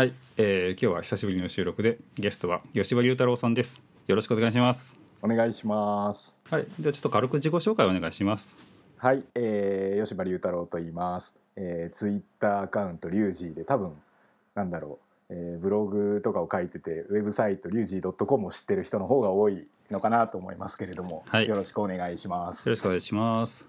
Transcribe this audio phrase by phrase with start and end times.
[0.00, 3.82] はい、えー今日は久しぶりの収録でゲストは吉羽龍太郎さんです。
[4.06, 4.94] よろしくお願いします。
[5.20, 6.40] お願いします。
[6.48, 8.56] はい、じゃあちょっと軽く自己紹介お願いします。
[8.96, 11.36] はい、えー、吉羽龍太郎と言います。
[11.56, 13.92] えー、ツイッターアカウントリュウジーで多分
[14.54, 22.66] なんだろう、えー、ブログとかを書いててウェブサイトリュウジー .com を知ってる人の方が多いのかなと思いますけれども、はいよろしくお願いします。
[22.66, 23.66] よろしくお願いします。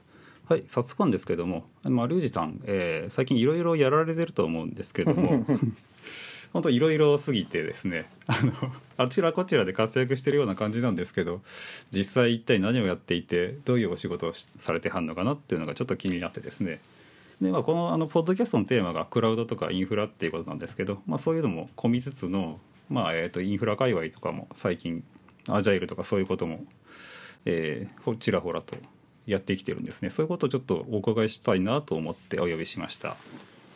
[0.47, 5.45] はい、早速なんですけども、まあリュウジさん、えー最近いろいろやられてると思うんですけども、
[6.53, 8.53] 本当いろいろすぎてですね、あの
[8.97, 11.41] あちらこちらで活躍してるような感じなんですけど、
[11.91, 16.81] 実際一体何をやっていてどういうお仕事をされてはんのかなっていうのがちょっと気になってですね。
[17.41, 25.03] でまあ、このあのポッドキャストのテーマがクラウドとかインフラっていうことなんですけど、まあ、そういうのも込みつつの、まあえー、とインフラ界隈とかも最近
[25.47, 26.63] アジャイルとかそういうことも、
[27.45, 28.75] えーちらほらと
[29.25, 33.17] やってきてるんですねそういうことをちょっとお伺いしたいなと思ってお呼びしました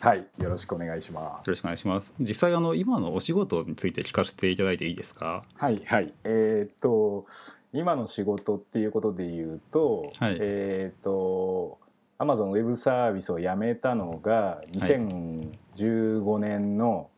[0.06, 1.50] はい、よろしくお願いします。
[1.50, 2.14] ろしくお願いします。
[2.20, 5.44] 実際あの今のお仕事について聞かせていただいていいですか？
[5.56, 6.14] はいはい。
[6.24, 7.26] えーっと
[7.74, 10.38] 今の仕事っていうことで言うと、はい。
[10.40, 11.80] えーっと
[12.20, 17.10] Amazon ウェブサービスをやめたのが2015年の、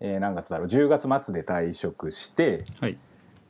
[0.00, 2.98] えー何月だろう？10月末で退職してはい。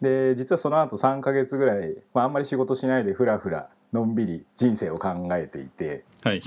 [0.01, 6.05] で実はその後3ヶ月ぐらい、まあ、あんまり仕事しないでふらふらのんびり人生を考えていて。
[6.23, 6.43] はい。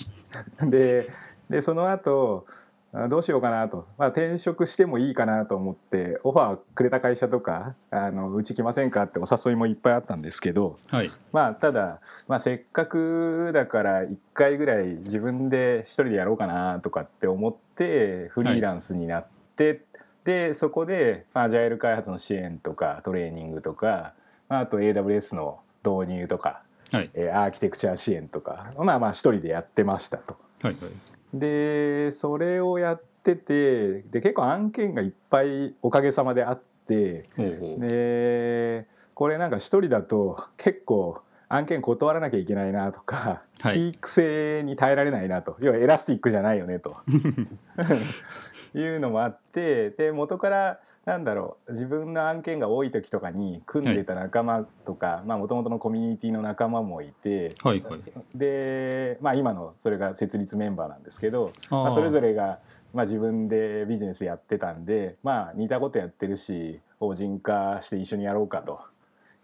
[0.69, 1.09] で
[1.49, 2.45] でその後
[2.91, 11.11] あどうしようかなと、まあ、転職してもいいかなと思ってオファーくれた会社とかあのうち来ませんかってお誘いもいっぱいあったんですけどはい。
[11.31, 19.83] まあただ、まあ、せっかくだから1回ぐらい自分で一人でやろうかなとかって思ってフリーランスになって、
[20.23, 24.13] でそこでまあアジャイル開発の支援とかトレーニングとか、
[24.47, 27.11] まあ、あと AWS の導入とか、はい。
[27.13, 30.35] えーアーキテクチャ支援とかまあまあ一人でやってましたと。
[30.63, 43.75] はいはいでそれをやっててで結構案件がいっぱいおかげさまであってでこれなんか一人だと結構案件断らなきゃいけないなとか、はい。
[43.75, 45.57] ピーク性に耐えられないなと。
[45.61, 46.97] 要はエラスティックじゃないよねと。
[48.77, 57.99] いうのもあってで元からなんだろう自分の案件が多い時とかに組んでた仲間とかもともとのコミュニティの仲間もいて、はいはい
[58.35, 62.59] で、まあ、今のそれが設立メンバーなんですけどまあ、それぞれが、
[62.93, 68.79] まあ、自分でビジネスやってたんで、まあ、似たことやってるし法人化して一緒にやろうかと。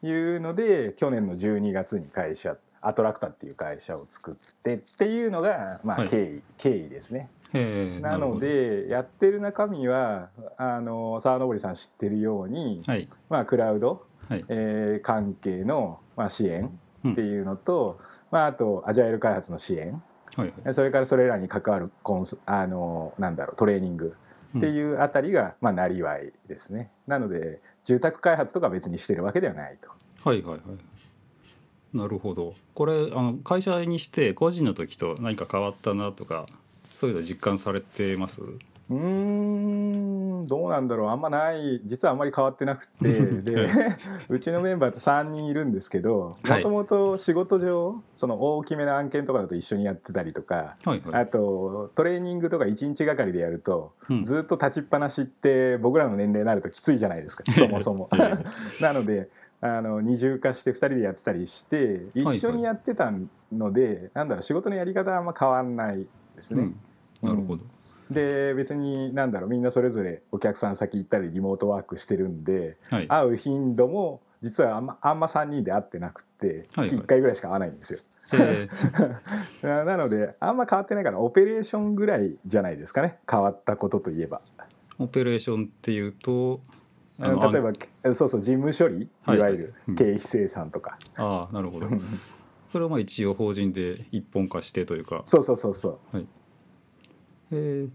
[0.04, 6.10] いうので去年の12月に会社アトラクタっていう会社を作ってっていうのが、まあ、はい。
[6.10, 7.30] 経緯、経緯ですね。
[8.02, 13.08] なのるでやってる中身はあの沢登さん知ってるように、はい。
[13.30, 14.46] まあ、クラウド、はい。
[14.50, 17.12] えー関係の、まあ、支援うん。
[17.14, 18.00] っていうのと、
[18.32, 20.02] まあ、あとアジャイル開発の支援。
[20.36, 20.74] はいはい。
[20.74, 24.16] それからそれらに関わるコンスあのなんだろうトレーニング
[24.58, 26.90] っていうあたりが、まあ、なりわいですね。
[27.08, 29.90] なので住宅開発とか別にしてるわけではないと。
[30.28, 31.98] はいはいはい。
[31.98, 32.56] なるほど。
[32.74, 36.46] これあの会社にして個人の時と何か変わったなとか
[37.00, 38.42] そういうの実感されてます？
[38.88, 38.96] うー
[40.44, 41.10] んどうなんだろう。
[41.10, 43.10] あんまない実はあんまり変わってなくて。
[43.42, 43.68] で
[44.30, 46.64] うちのメンバーって3人いるんですけどはい。
[46.64, 51.22] もともと仕事上その大きめの案件とかだと一緒にやってたりとかはいはい。
[51.24, 54.24] あとトレーニングとか1日がかりでやるとうん。
[54.24, 58.10] ずっと立ちっぱなしって僕らの年齢になるときついじゃないですか そもそも。
[58.80, 59.30] なので
[59.62, 62.38] あの二重化して2人でやってたりしてはい。
[62.38, 63.12] 一緒にやってた
[63.52, 66.62] ので、なんだろう仕事のやり方はあんま変わんないですね。
[66.62, 66.76] うん。
[67.22, 67.64] なるほど、
[68.12, 73.08] で別になんだろうみんなそれぞれお客さん先行ったりリモートワークしてるんではい。
[73.08, 78.00] 会う頻度も実はあんまあんま3人で会ってなくって月1回ぐらいしか会わないんですよ。
[78.34, 78.68] え
[79.62, 83.20] ななのであんま変わってないからオペレーションぐらいじゃないですかね。
[83.30, 84.42] 変わったことといえば。
[85.00, 86.62] ーオペレーションっていうと
[87.20, 87.72] 例えば
[88.04, 89.04] えそうそう事務処理？
[89.04, 89.40] いはい。
[89.40, 89.96] わゆるうん。
[89.96, 91.88] 経費生産とか、ああなるほど
[92.76, 96.28] それはまあ一応法人で一本化してというかそうそうそうそう
[97.52, 97.90] えー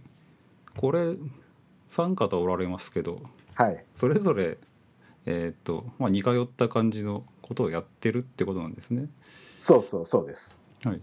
[0.78, 1.16] これ
[1.90, 3.20] 3方おられますけど
[3.52, 4.56] はいそれぞれ
[5.26, 9.10] えーっと、まあ、似通った感じのことをやってるってことなんですね。
[9.58, 10.56] そうそうそうです。
[10.82, 11.00] はい。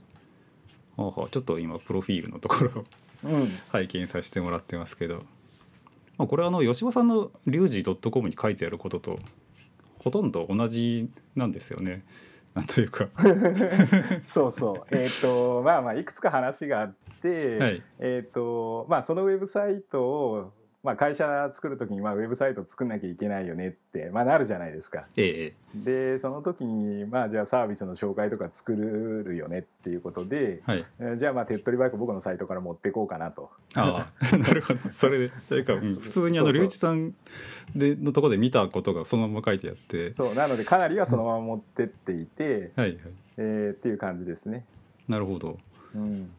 [0.95, 2.85] はあはあちょっと今プロフィールのところを
[3.25, 5.23] うん、拝見させてもらってますけど、
[6.18, 9.19] まあ、これはあの吉羽さんのリュウジ .com に書いてあることと
[10.00, 12.03] ほとんど同じなんですよね。
[12.57, 13.09] なんというか。
[14.25, 17.83] そうそうえっ、とまあまあいくつか話があって、はい。
[18.00, 20.54] えっ、とまあそのウェブサイトを
[20.88, 25.06] まあ、会社作る時にまあウェブサイト作んなきゃいけないよねって、まあ、なるじゃないですか。
[25.18, 30.86] ええでその時にまあじゃあサービスの紹介とか作るよねっていうことで、はい。
[31.01, 33.51] えーじゃあまあ手っ取り早く僕のサイトから持っていこうかなと。
[33.75, 34.80] ああ なるほど。
[34.95, 35.84] それでとい うかう。
[35.84, 37.13] ん普通にあの龍一さん
[37.75, 40.13] でのところで見たことがそのまま書いてあって。
[40.13, 43.00] そうなのでかなりはそのまま持ってっていて、はいはい。
[43.36, 44.63] えーっていう感じですね。
[45.10, 45.57] なるほど。
[45.94, 46.30] うん、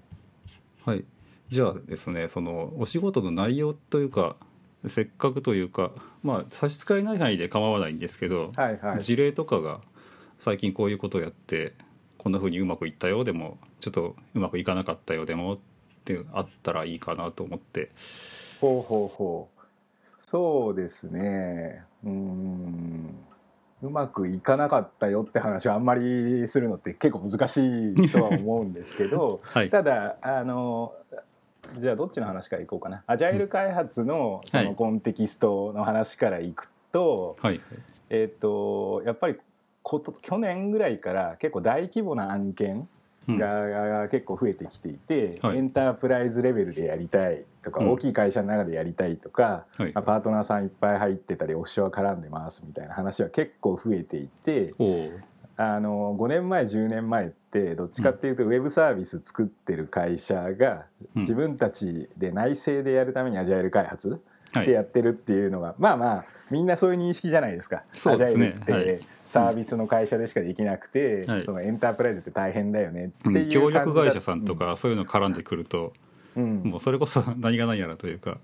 [0.86, 1.04] はい
[1.50, 4.36] じゃあですねそのお仕事の内容というか
[4.88, 5.92] せっかくというか
[6.22, 9.02] まあ差し支えない範囲で構わないんですけど、はいはい。
[9.02, 9.80] 事例とかが
[10.38, 11.74] 最近こういうことをやって
[12.18, 15.58] こんな風にうまくいったようでもちょっとうまくいかなかったようでもっ
[16.04, 17.90] てあったらいいかなと思って
[18.60, 19.58] ほうほうほう。
[20.30, 21.84] そうですね。
[22.04, 23.18] うん。
[23.82, 30.92] うまくいかなかったよって話はあんまりするのって結構難しいとは思うんですけど はいただあの
[31.74, 33.02] じゃあどっちの話からいこうかな。
[33.06, 34.66] アジャイル開発のそはい。
[34.66, 37.60] のコンテキストの話からいくと,、はい。
[38.10, 39.36] えっとやっぱり
[39.82, 42.88] こと去年ぐらいから結構大規模な案件
[43.28, 43.38] うん。
[43.38, 45.58] が結構増えてきていて、はい。
[45.58, 47.90] エンタープライズレベルでやりたいとか、うん。
[47.90, 49.92] 大きい会社の中でやりたいとか、はい。
[49.92, 54.72] まあパートナーさんいっぱい入ってたりオフショア絡んでますみたいな話は結構増えていて
[55.58, 60.86] あの5年前10年前ってどっちかっていうとウェブサービス作ってる会社が
[61.16, 61.22] うん。
[61.22, 64.20] 自分たちで内製でやるためにアジャイル開発
[64.52, 64.66] はい。
[64.66, 67.82] でやってるっていうのが、まあまあみんなそういう認識じゃないですか。
[67.94, 68.56] そうですね。
[68.62, 69.00] アジャイルって、はい。
[69.28, 71.44] サービスの会社でしかできなくて、はい。
[71.44, 75.92] そのエンタープライズって大変だよねってうんいう協力会社さんとかそういうの絡んでくると、
[76.36, 78.38] うん、もうそれこそ 何が何やらというか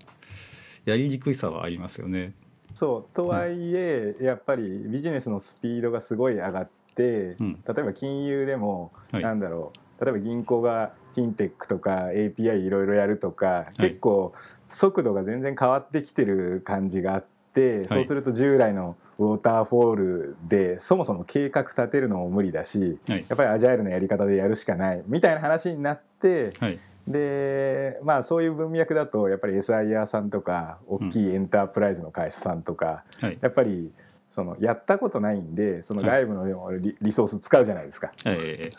[0.85, 2.33] やりにくいさはありますよね。
[2.75, 3.15] そう。
[3.15, 6.71] とはいえ、やっぱりビジネスのスピードがすごい上がって、
[7.03, 7.59] うん。
[7.67, 9.23] 例えば金融でも、はい。
[9.23, 13.77] なんだろう例えば銀行がフィンテックとか API いろいろやるとか、い。
[13.77, 14.33] 結構
[14.69, 23.25] 速度が全然変わってきてる感じがあって、そうすると従来のウォーターフォールでそもそも計画立てるのも無理だしはい。
[23.29, 26.79] やっぱりアジャイルのやり方でやるしかないみたいな話になってはい。
[27.07, 33.37] でまあそういう文脈だとやっぱり SIR さんとか大きいエンタープライズの会社さんとか、はい。
[33.41, 33.91] やっぱり
[34.29, 36.25] そのやったことないんでそのはい。
[36.25, 38.11] 外部のリ,、リソース使うじゃないですか。
[38.25, 38.71] え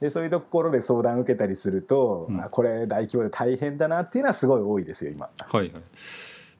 [0.00, 2.40] でそういうところで相談受けたりすると、うん。
[2.40, 5.28] あこれ大規模で大変だなっていうのはすごい多いですよ今。
[5.38, 5.82] ーはいはい。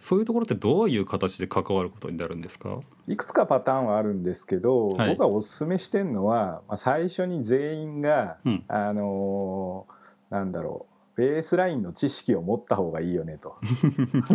[0.00, 2.80] そういうところってどういう形で関わることになるんですか？
[3.06, 5.10] いくつかパターンはあるんですけど、はい。
[5.10, 8.64] 僕がおすすめしてるのは、まあ、最初に全員が、うん。
[8.68, 10.00] あのー
[10.34, 10.89] なんだろう
[11.20, 13.58] ベースラインの知識を持った方がいいよねと。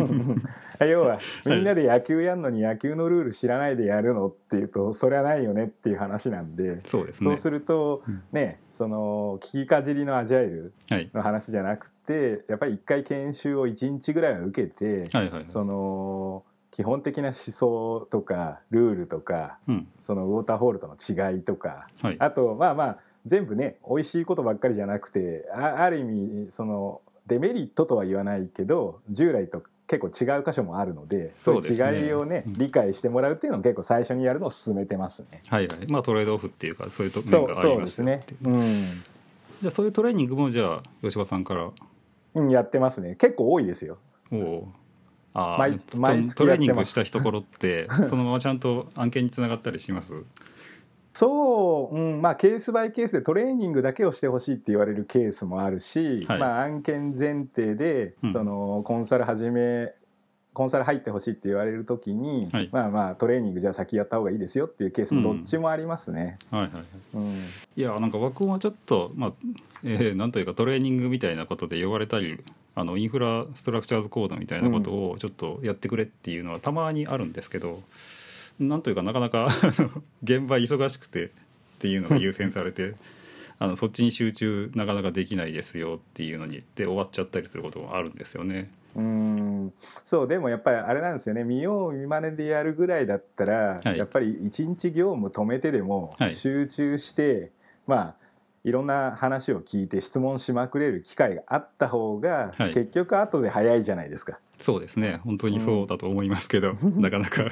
[0.85, 7.31] 要はみんなで野球やるのに野球のルール知らないでやるのっていうとそれはないよねっていう話なんで、そうですね。
[7.31, 8.21] そうするとうん。
[8.33, 11.09] ねその聞きかじりのアジャイルはい。
[11.11, 15.45] の話じゃなくてやっぱり一回研修を1日ぐらいは受けて、はいはい。
[15.47, 19.87] その基本的な思想とかルールとかうん。
[20.01, 22.15] そのウォーターホールとの違いとかはい。
[22.19, 32.53] あとまあまあ全部ね美味しいことばっかりじゃなくてあある意味そのデメリットとは言わないけど従来と結構違う箇所もあるのでそう違いをねうん。
[32.53, 35.43] 理解してもらうっていうのを結構最初にやるのを進めてますね。
[35.47, 35.87] はいはい。
[35.87, 38.25] まあトレードオフっていうかそういうと面がありまそうですすね。
[38.43, 38.49] う。
[38.49, 39.03] うん。
[39.61, 41.69] じゃあそういうトレーニングもじゃあ吉羽さんから？
[42.35, 43.15] うん、やってますね。
[43.15, 43.97] 結構多いですよ。
[44.31, 44.67] おお
[45.35, 50.13] あ毎ー毎月トレーニングしたところってそのままちゃんと案件につながったりします？
[51.15, 56.39] そう、うん、まあケースバイケースでトレーニングだけをしてほしいって言われるケースもあるし、はい。
[56.39, 58.33] まあ案件前提で、うん。
[58.33, 59.93] そのコンサル始め
[60.53, 62.69] コンサル入ってほしいって言われる時に、はい。
[62.69, 66.37] まあまあトレーニングじゃあ先やった方がいいですよっていうケースもどっちもありますね。
[66.51, 66.83] はいはいはい。
[67.13, 67.45] うん。
[67.77, 69.31] いやなんか僕もちょっとまあ、
[69.83, 72.43] えーなんというかトレーニングみたいなことで呼ばれたり
[72.75, 77.81] あのインフラストラクチャーズコードみたいなことをちょっとやってくれっていうのはたまにあるんですけど、
[78.59, 79.47] なんというかなかなか
[80.23, 81.29] 現場忙しくてっ
[81.79, 82.95] ていうのが優先されて
[83.59, 88.69] あのそっちに集中なかなかできないですよっていうのにで終わっちゃったりすることもあるんですよね。
[88.95, 89.73] うん。
[90.05, 91.43] そうでもやっぱりあれなんですよね。
[91.43, 93.97] 見よう見まねでやるぐらいだったら、はい。
[93.97, 96.35] やっぱり一日業務止めてでもはい。
[96.35, 97.51] 集中して、
[97.87, 98.24] まあ
[98.65, 102.73] いろんな話を聞いて質問しまくれる機会があった方が、はい。
[102.73, 104.39] 結局後で早いじゃないですか。
[104.59, 105.21] そうですね。
[105.23, 106.97] 本当にそうだと思いますけど、うん。
[106.99, 107.51] なかなか、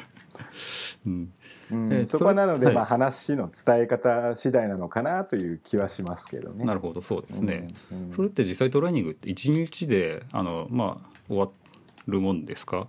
[1.05, 1.33] うん、
[1.71, 1.93] うん。
[1.93, 6.65] えーそこはなので、それまあ、話の伝え方次第なのかなという気はしますけどね。
[6.65, 7.67] なるほどそうですね。
[7.91, 7.97] うん。
[8.07, 8.13] うん。
[8.13, 11.49] それって実際トレーニングって1日であの、まあ、終わ
[12.07, 12.87] るもんですか？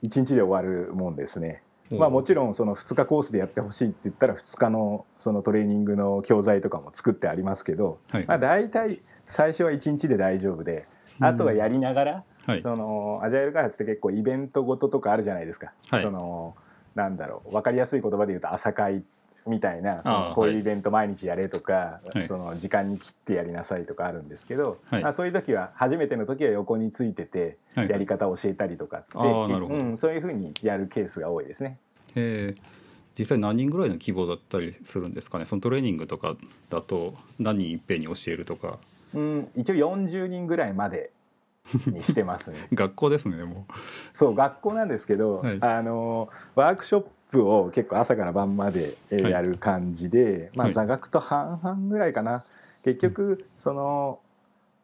[0.00, 1.62] 一日で終わるもんですね。
[1.98, 8.26] まあ、もちろんその2日コースでやってほしいって言ったら2日のそのトレーニングの教材とかも作ってありますけど、はい。
[8.26, 10.86] まあ、大体最初は1日で大丈夫で
[11.20, 12.62] あとはやりながらはい。
[12.62, 16.02] そのアジャイル開発って結構イベントごととかあるじゃないですか、はい。
[16.02, 16.56] その
[16.94, 19.04] なんだろう分かりやすい言葉で言うと朝会
[19.46, 22.26] みたいなそあーのこういうはいイベント毎日やれとか、はい。
[22.26, 25.02] その時間に切ってやりなさいとかあるんですけど、はい。
[25.02, 27.88] まあ、そういう時は初めての時は横についててはい。
[27.88, 31.78] やり方を教えたりとかって、うん、そういうふうにやるケースが多いですね。
[32.14, 32.62] えー。
[33.18, 35.44] 実際何人ぐらいの規模だったりするんですかね？
[35.44, 36.36] そのトレーニングとか
[36.70, 38.78] だと何人いっぺんに教えるとか。
[39.14, 41.10] うん、一応40人ぐらいまで
[41.86, 42.56] にしてますね。
[42.72, 43.66] 学校ですねも。
[44.14, 45.58] そう学校なんですけど、はい。
[45.60, 50.72] あのワークショップを結構朝から晩までやる感じで、まはい。
[50.72, 52.44] あ座学と半々ぐらいかな。
[52.84, 54.20] 結局その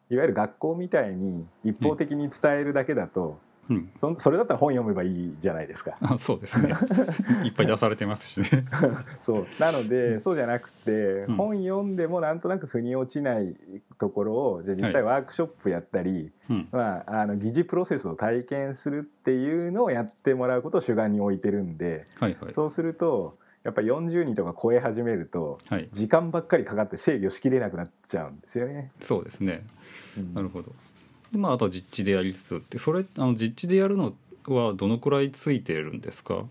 [0.09, 3.39] いわゆる学校みたいに一方的に伝えるだけだと、
[3.69, 5.97] う、うん、そそれだったら本読めばいいじゃないですか。
[6.01, 6.73] あそうですね。
[7.43, 8.65] いっぱい出されてますしね。
[9.19, 9.47] そう。
[9.59, 10.91] なのでそうじゃなくて、
[11.27, 11.35] うん。
[11.35, 13.55] 本読んでもなんとなく腑に落ちない
[13.99, 16.67] ところをじゃあ実際ワークショップやったり、うん。
[16.71, 22.53] まあ、あの疑似プロセスを体験するっていうのをやってもらうことを主眼に置いてるんではいはい。
[22.53, 25.89] そうするとやっぱり40人とか超え始めるとはい。
[25.91, 28.91] 時間ばっかりかかって制御しきれなくなっちゃうんですよね。
[29.01, 29.65] そうですね。
[30.17, 30.33] うん。
[30.33, 30.73] なるほど
[31.31, 34.13] でまああとは実地でやりつつってそれあの実地でやるの
[34.47, 36.45] はどのくらいついてるんですか？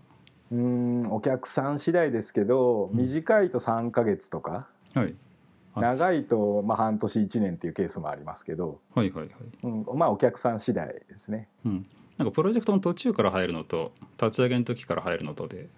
[0.51, 2.97] うんお客さん次第ですけどうん。
[2.97, 4.67] 短いと3ヶ月とか。
[4.93, 5.13] はい。
[5.75, 9.31] あ長いとまあ半年1年っていうケースもありますけど、はいはいはい。
[9.63, 11.47] うん、まあお客さん次第ですね。
[11.65, 11.85] うん。
[12.17, 15.69] なんかプロジェクトの途中から入るのと立ち上げの時から入るのとで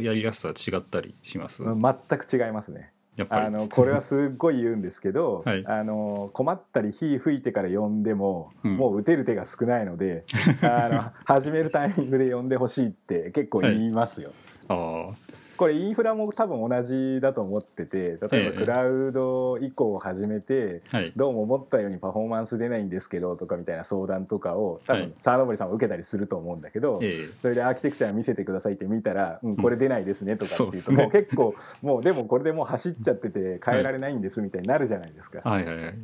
[0.00, 2.91] やりやすさは違ったりします、うん全く違いますね。
[3.28, 5.64] あのこれはすっごい言うんですけど、 はい。
[5.66, 8.76] あの困ったり火吹いてから呼んでも、うん。
[8.76, 10.24] もう打てる手が少ないので
[10.62, 14.30] あの始めるタイミングで呼んでほしいって結構言いますよ。
[14.68, 15.31] ああ
[15.62, 18.58] これインフラも多分同じだと思ってて例えばええ。
[18.58, 21.12] クラウド移行を始めて、はい。
[21.14, 25.02] どうも思ったようにパフォーマンス出ないんですけどとかみたいな相談とかを多はい。
[25.02, 35.94] 分沢登さんも受けたりすると思うんだけど、えそれでアーキテクチャ見せてくださいって見たら、うん、これ出ないですねとかっていうと、もう結構もうでもこれでもう走っちゃってて変えられないんですみたいになるじゃないですか、えはいはいはい。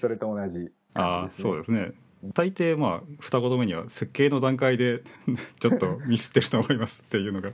[0.00, 1.94] それと同じああそうですね。
[2.34, 5.02] 大抵まあ二言目には設計の段階で
[5.60, 7.50] ちょっとミスってると思いますっていうのが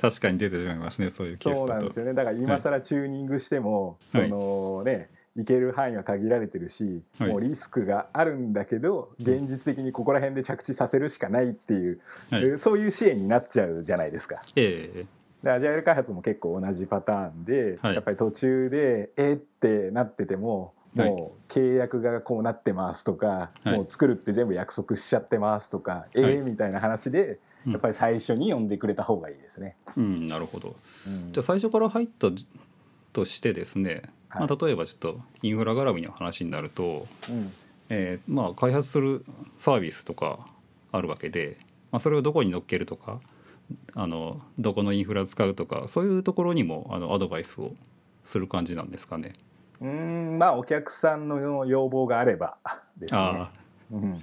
[0.00, 1.80] 確かに出てしまいますねそういうケーそうスだと。
[1.80, 2.14] なんですよね。
[2.14, 4.28] だから今更チューニングしても、はい。
[4.28, 7.28] そのねいける範囲は限られてるし、はい。
[7.28, 12.42] もうリスクがあるんだけど現実的にここら辺で着地させるしかないっていう、はい。
[12.42, 14.40] えーそういう支援になっちゃうじゃないですか。
[14.56, 15.06] ええ。
[15.42, 17.94] でアジャイル開発も結構同じパターンで、はい。
[17.94, 19.36] やっぱり途中でえー？
[19.36, 21.08] ってなっててもはい。
[21.08, 23.76] もう契約がこうなってますとか、はい。
[23.76, 26.42] もう作るって全部約束しちゃってますとか、えー？
[26.44, 29.76] みたいな話でうんやっぱり最初に呼んでくれた方がいいですね。
[29.96, 30.76] うんなるほど。
[31.06, 31.32] うん。
[31.32, 32.28] じゃあ最初から入った
[33.12, 34.48] としてですね、はい。
[34.48, 37.52] まあ、例えばちょっとインフラ絡みの話になると、うん。
[37.90, 39.24] えーまあ、開発する
[39.58, 40.46] サービスとか
[40.92, 41.58] あるわけで、
[41.90, 43.20] まあ、それをどこに乗っけるとか
[43.94, 47.72] あのどこのインフラ使うとかそういうところにもあのアドバイスを
[48.24, 49.32] する感じなんですかね。
[49.80, 52.56] うーんまあお客さんの要望があれば
[52.96, 53.20] ですね。
[53.20, 53.50] ああ。
[53.92, 54.22] うん。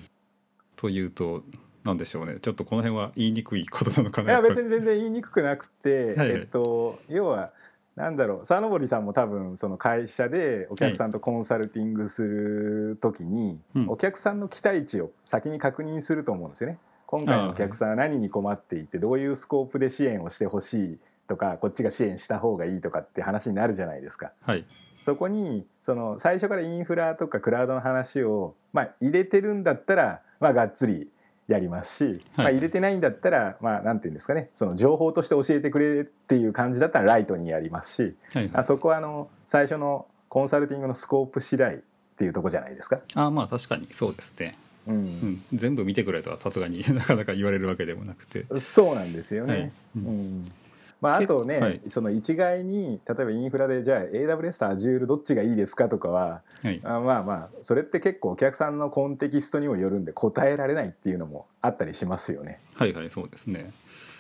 [0.76, 1.44] というと
[1.88, 2.40] 何でしょうね。
[2.42, 4.40] ちょっとこの辺は言いにくいことなのかいな。
[4.40, 7.52] っぱりや別に全然言いにくくなくて、はいえっと要は
[7.96, 8.46] なんだろう。
[8.46, 13.90] 沢登さんも多分その会社でお客さんとコンサルティングする時に、うん。
[13.90, 16.78] お客さんの期待値を先に確認すると思うんですよね。
[17.08, 20.98] 今回のお客さんは何に困っていてどういうスコープで支援をしてほしい
[21.30, 24.34] とかこっちが支援した方がいいとかって話になるじゃないですか。
[24.42, 24.66] はい。
[25.06, 31.10] そこにその最初からインフラとかクラウドの話を、まあ、入れてるんだったら、まあ、がっつり
[31.48, 34.50] やりますし、まあ、入れてないんだったら、まあ、なんていうんですかね。
[34.56, 41.78] その情報として教えてくれっていう感じだったらライトにやりますしはいあそこはあの最初のコンサルティングのスコープ次第っ
[42.18, 43.00] ていうとこじゃないですか。
[43.14, 43.88] あまあ確かに。
[43.92, 49.54] そうですね、ううんん、全部見てくれとはさすがに なかなか言われるわけでもなくて、そうなんですよね。
[49.54, 49.72] はい。
[49.98, 50.06] うん。
[50.06, 50.52] うん
[51.00, 51.82] まあ、あとね、はい。
[51.90, 56.82] その一概に例えばインフラでじゃあ AWS と Azure どっちがいいですかとかははい。
[56.84, 62.60] あまあまあそれって結構お客さんのコンテキストにもよるんで答えられないっていうのもあったりしますよね。
[62.74, 63.72] はいはいそうですね。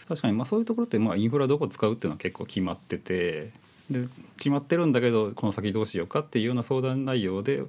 [0.07, 3.51] 確かにまあそういうところってまあインフラどこ使うっていうのは結構決まってて
[3.89, 4.07] で
[4.37, 7.63] 決まってるんだけどこの先どうしようかっていうような相談内容で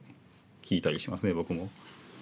[0.62, 1.71] 聞いたりしますね僕も。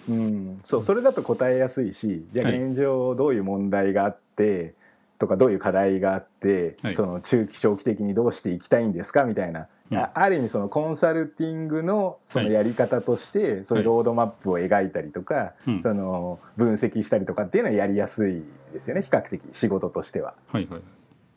[0.09, 2.63] うん、そうそれだと答えやすいしじゃあはい。
[2.63, 4.73] 現状どういう問題があって、
[5.19, 6.95] とかどういう課題があって、はい。
[6.95, 9.97] その中期長期的にどうしていきたいんですかみたいな、うん。
[9.97, 15.81] あある意味そのコンサルティングのそのはいやり方として、そういうロードマップを描いたりとか、うん。
[15.81, 18.43] その分析したりとかっていうのはやりやすい
[18.73, 20.35] ですよね比較的仕事としては。
[20.51, 20.81] はいはい。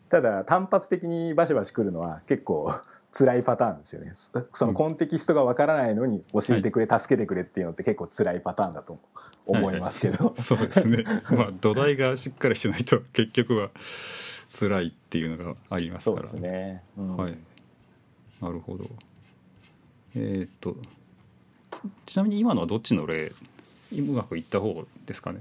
[0.09, 2.73] ただ単発的にバシバシ来るのは結構
[3.13, 4.13] 辛いパターンですよね。
[4.15, 8.99] そそのコンテキストがわからないのに教えてくれ、助けてくれっていうのって結構辛いパターンだと
[9.45, 11.03] 思いますけど、 そうですね。
[11.31, 13.69] まあ土台がしっかりしてないと 結局は
[14.57, 16.27] 辛いっていうのがありますから。
[16.27, 17.17] そうですね、うん。
[17.17, 17.37] はい。
[18.41, 18.89] なるほど。
[20.15, 20.75] えーっと
[22.05, 23.31] ちちなみに今のはどっちの例
[23.93, 25.39] うまくいった方ですかね？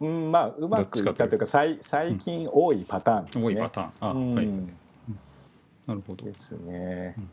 [0.00, 3.44] うん、まあうまくいったというか最最近多いパターンですね。
[3.44, 3.92] 多いパターン。
[4.00, 4.48] あ、うんはい
[5.86, 6.24] なるほど。
[6.24, 7.14] ですね。
[7.16, 7.28] うん。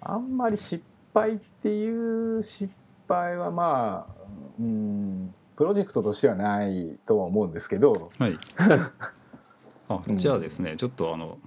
[0.00, 0.82] あんまり失
[1.14, 2.72] 敗っていう失
[3.08, 4.22] 敗はまあ、
[4.60, 8.34] うん、プロジェクトとしてはないとは思うんですけど、はい。
[9.88, 10.18] あうん。
[10.18, 11.38] じゃあですねちょっとあの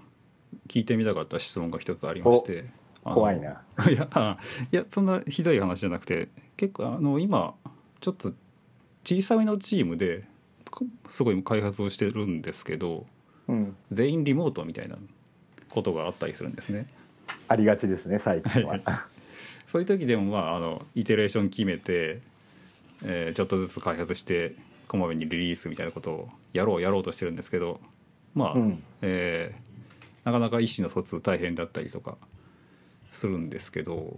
[0.68, 2.70] 聞いてみたかった質問が一つありまして。
[3.04, 3.64] 怖いな。
[3.90, 4.38] いやあ
[4.72, 7.56] いやそんなひどい話じゃなくて結構あの今
[8.00, 8.32] ちょっと
[9.04, 10.24] 小さめのチームで
[11.10, 13.08] すごい開発をしてるんですけど
[13.52, 14.98] うん、全員リモートみたいな
[15.72, 16.88] ことがあったりするんですね。
[17.48, 18.80] ありがちですね最近は。
[19.68, 22.22] そういう時でもまああのイテレーション決めて、
[23.04, 24.56] えーちょっとずつ開発して
[24.88, 27.80] こまめにリリースみたいなことをやろうやろうとしてるんですけど
[28.36, 29.72] まあ、うん、えー
[30.24, 32.18] なかなか意思の疎通大変だったりとか
[33.12, 34.18] するんですけど、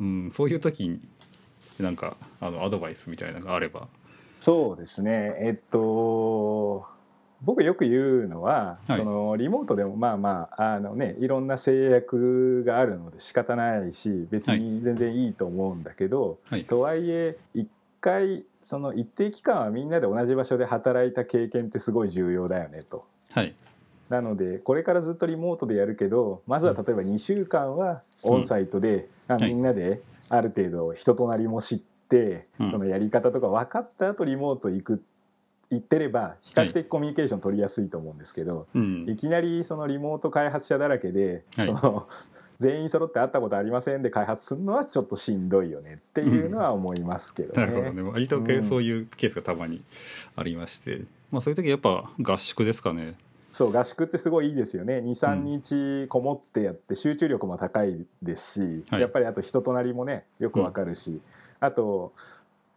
[0.00, 1.00] うん、そういう時に
[1.78, 3.88] なんかあのアドバイスみたいなのがあれば
[4.40, 5.34] そうですね。
[5.40, 6.86] えっと
[7.42, 8.98] 僕よく言うのは、はい。
[8.98, 16.64] そのリモートでもまあまああのねいろんな制約があるので仕方ないし別に全然いいと思うんだけど、はい。
[16.64, 17.68] とはいえ一
[18.00, 23.06] 回その一定期間はみんなで同じ場所で働いた経験ってすごい重要だよねと。
[23.30, 23.54] はい。
[24.08, 29.44] なのでこれからずっとリモートでやるけどまずは例えば2週間はオンサイトで、あはい。
[29.44, 32.70] みんなである程度人となりも知って、うん。
[32.72, 35.02] そのやり方とか分かった後リモート行く
[35.70, 39.06] 行ってれば比較的コミュニケーション取りやすいと思うんですけど、うん。
[39.08, 41.66] いきなりそのリモート開発者だらけで、はい。
[41.66, 42.08] その
[42.60, 47.66] 全員揃って会ったことありませんで開発するのはちょっとしんどいよねっていうのは思いますけどね。
[47.66, 48.02] なるほどね。
[48.02, 49.80] 割とそういうケースがたまに
[50.34, 53.14] ありまして、まあ、そういう時やっぱ合宿ですかね。
[53.52, 54.98] そう合宿ってすごいいいですよね。
[54.98, 59.00] 23日こもってやって集中力も高いですし、はい。
[59.02, 61.20] やっぱりあと人となりもねよくわかるし、
[61.60, 62.12] あと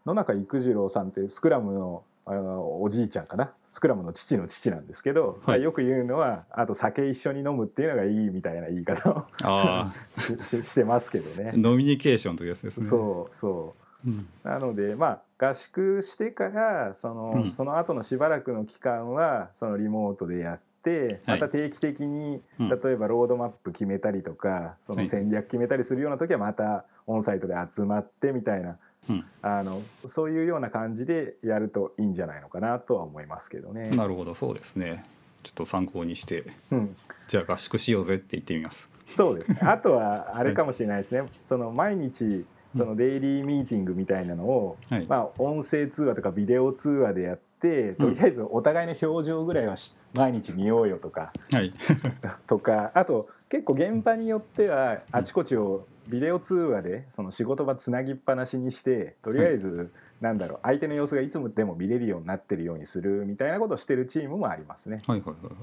[0.05, 3.51] 野中育次郎さんってスクラムのあのおじいちゃんかな？
[3.67, 5.63] スクラムの父の父なんですけど、はい。
[5.63, 11.53] よく言うのはあと酒一緒に飲むっていうのがいいみたいな言い方をあ しししてますけどあね。
[11.55, 12.85] ノミニケーションというやつですね。
[12.85, 13.75] そうそ
[14.05, 14.09] う。
[14.09, 14.27] うん。
[14.43, 17.49] なのでまあ合宿してからその,、うん。
[17.49, 21.39] その後のしばらくの期間はそのリモートでやってはい。
[21.41, 22.69] また定期的に、うん。
[22.69, 25.03] 例えばロードマップ決めたりとかそはい。
[25.05, 28.77] の戦略決めたりするような時はまたオンサイトで集まってみたいな、
[29.09, 33.89] うんあのそういうような感じでやるといいんじゃないのかなとは思いますけどね。
[33.89, 35.03] なるほどそうですね。
[35.43, 36.95] ちょっと参考にしてうん
[37.27, 38.89] じゃあ合宿しようぜって言ってみます。
[39.15, 39.59] そうですね。
[39.65, 41.27] あとはあれかもしれないですね。
[41.45, 42.45] その毎日
[42.77, 45.05] そのデイリーミーティングみたいなのを、はい。
[45.07, 51.71] まあ音声通話とかビデオ通話でやって、とりあえずお互いの表情ぐらいはし毎日見ようよとかはい。
[52.47, 65.01] とか、あと結構現場によってはあちこちをビデオ通話でその仕事場つなぎっぱなしにして、とりあえずなんだろう相手の様子がいつもでも見れるようになってるようにするみたいなことをしてるチームもありますね。
[65.07, 65.53] はいはいはいはい。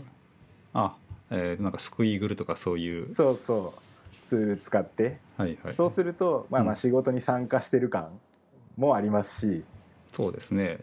[0.75, 0.97] あ、
[1.31, 3.15] えー、なんかスクイーグルとかそういう。
[3.15, 5.75] そうそうツール使ってはいはい。
[5.77, 8.19] そうすると、まあまあうん仕事に参加してる感
[8.77, 9.65] もありますし、
[10.13, 10.79] そうですね。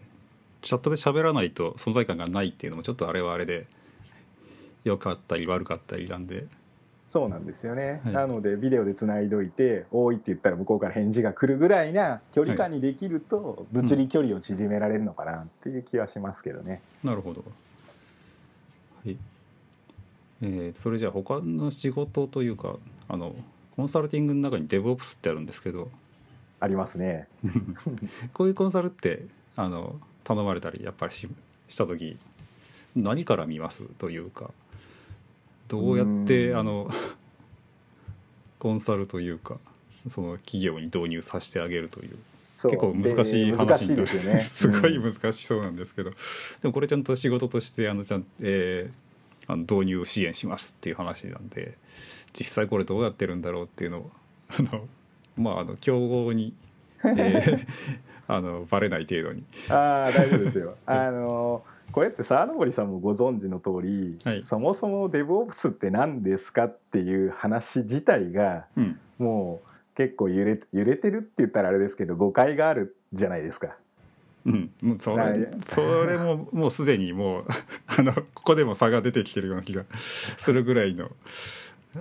[0.62, 3.66] チャットで喋らないと存在感がないっていうのもちょっとあれはあれで
[4.84, 6.46] 良かったり悪かったりなんで。
[7.08, 8.00] そうなんですよね。
[8.04, 16.82] はいなのでビデオでつないどいて、多いって言ったら向こうから返事が来るぐらいな距離感にできると、物理距離を縮められるのかなっていう気はしますけどね。
[17.04, 17.44] なるほど。
[19.04, 19.16] はい。
[20.42, 22.76] えー、それじゃあ他の仕事というか
[23.08, 23.34] あの
[23.74, 25.90] コンサルティングの中に DevOps ってあるんですけど
[26.60, 27.26] ありますね。
[28.34, 29.24] こういうコンサルって
[29.56, 31.26] あの頼まれたりやっぱりし
[31.68, 32.18] した時
[32.94, 33.82] 何から見ます？
[33.98, 34.50] というか
[35.68, 36.58] どうやってうん。
[36.58, 36.90] あの
[38.58, 39.58] コンサルというか
[40.10, 42.16] その企業に導入させてあげるという。
[42.62, 44.40] 結構難しいで話ですよね。
[44.48, 45.12] すごいうん。
[45.12, 46.16] 難しそうなんですけど、で
[46.64, 49.06] もこれちゃんと仕事としてあのちゃん、えー
[49.48, 51.78] あの導入支援しますっていう話なんで
[52.32, 54.10] 実際これどうやってるんだろうっていうのを
[54.50, 54.88] あの
[55.36, 56.52] まああの競合に、
[57.04, 57.66] えー
[58.28, 59.44] あのバレない程度に。
[59.68, 60.76] ああ大丈夫ですよ。
[60.84, 73.76] あのこれって沢登さんもご存知の通り、はいそもそも DevOps って何ですかっていう話自体がうんもう結構揺れ揺れてるって言ったらあれですけど誤解があるじゃないですか。
[74.44, 77.46] うん、もうそはいれそれももうすでにもう
[77.86, 79.84] あのここでも差が出てきてるような気が
[80.36, 81.10] するぐらいの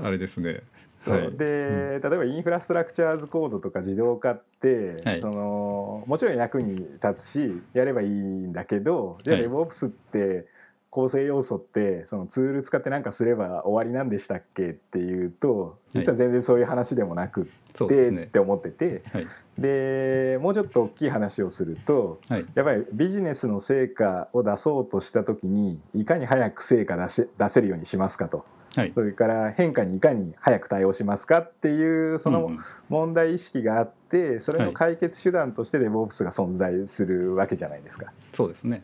[0.04, 0.62] あれですね。
[1.06, 1.14] そう。
[1.14, 1.38] はい。
[1.38, 5.22] で、例えばインフラストラクチャーズコードとか自動化って、はい。
[5.22, 9.48] そのもちろん役に立つしやればいいんだけどじゃあはい。
[9.48, 10.48] DevOps って
[10.90, 18.24] 構成要素ってそのツール使って何かすれば終わりなんでしたっけっていうと実は全然そういう話でもなくって、そうですね。
[18.24, 19.28] って思っててはい。
[19.58, 22.46] でもうちょっと大きい話をするとはい。
[22.56, 28.92] やっぱりビジネスの成果を出そうとした時にいかに早く成果出し出せるようにしますかとはい。
[28.94, 32.52] それから変化にいかに早く対応しますかっていうその
[32.90, 34.68] 問題意識があってそれはい。
[34.68, 38.12] の解決手段として DevOps が存在するわけじゃないですか。
[38.34, 38.84] そうですね。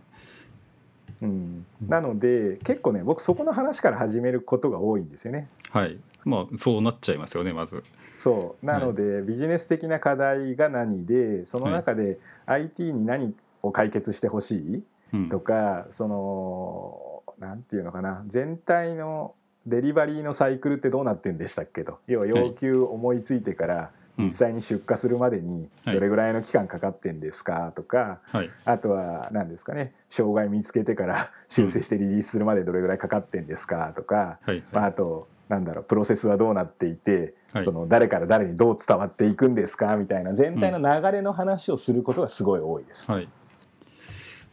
[1.22, 5.48] うん、なので結構ね僕そこの話から始めることが多いんですよね。
[5.70, 6.00] はい。
[6.26, 7.84] まあそうなっちゃいますよねまず。
[8.17, 8.65] そう。
[8.65, 15.30] なので、ビジネス的な課題が何でその中で IT に何を解決してほしいうん。
[15.30, 18.24] とかそのなんていうのかな。
[18.28, 22.00] 全体のデリバリーのサイクルってどうなってんでしたっけと。
[22.08, 28.50] 要は要求思いついてからうん実際に出荷するまでにはいどれぐらいの期間かかってんですかとか、はい。
[28.65, 37.63] あとは何ですかね障害見つけてから修正してリリースするまでどれぐらいかかってんですかとか、はいまあ、あとなんだろうプロセスはどうなっていて、はい。
[37.63, 43.10] その誰から誰にどう伝わっていくんですかみたいな全体の流れの話をすることがすごい多いです。
[43.12, 43.30] はい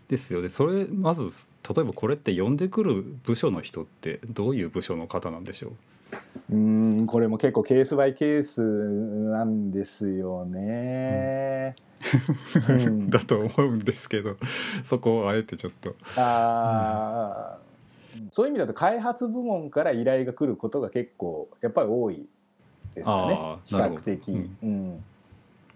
[0.08, 0.40] ですよ。
[0.40, 1.30] ねそれまず
[1.68, 5.72] 例えばこれって呼んでくる部署の人ってどういう部署の方なんでしょ
[6.50, 6.54] う？
[6.54, 11.74] うーんこれも結構ケースバイケースなんですよね。
[12.68, 13.10] うん。
[13.10, 14.36] だと思うんですけど
[14.84, 15.94] そこをあえてちょっと。
[16.16, 17.68] あー
[18.32, 22.26] そういう意味だと開発部門から依頼が来ることが結構やっぱり多い
[22.94, 23.60] ですよね。
[23.66, 24.58] 比較的、うん。
[24.62, 25.04] うん。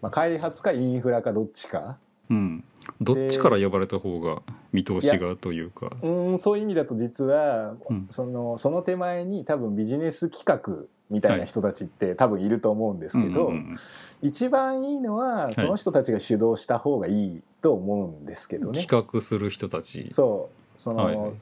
[0.01, 1.99] まあ、開発かインフラかどっちか。
[2.31, 2.65] うん
[3.01, 4.43] どっちから呼ばれた方が
[4.73, 5.91] 見通しがというか。
[6.03, 8.07] うんそういう意味だと実は、うん。
[8.11, 13.79] そのその手前に多分ビジネス企画みたいな人たちって多分いると思うんですけど、うんうんうん
[14.25, 18.81] 一番いいのはその人たちが主導した方がいいと思うんですけどね。
[18.81, 20.11] 企画する人たち。
[20.13, 20.81] そう。
[20.81, 21.33] その、はいはい。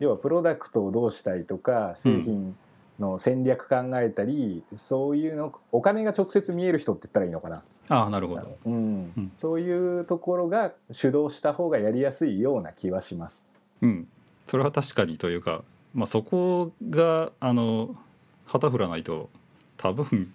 [0.00, 2.54] 要はプロダクトをどうしたいとか製品
[2.98, 8.58] の戦略考えたり、そういうのお金が直接見える人って言ったらいいのかな、ああなるほど。
[8.64, 9.12] うん。
[9.16, 9.32] うん。
[9.38, 13.42] そういうところが主導した方がやりやすいような気はします。
[13.82, 14.08] うん。
[14.48, 15.62] それは確かにというか
[15.94, 17.96] まあそこがあの
[18.46, 19.28] 旗振らないと
[19.76, 20.32] 多分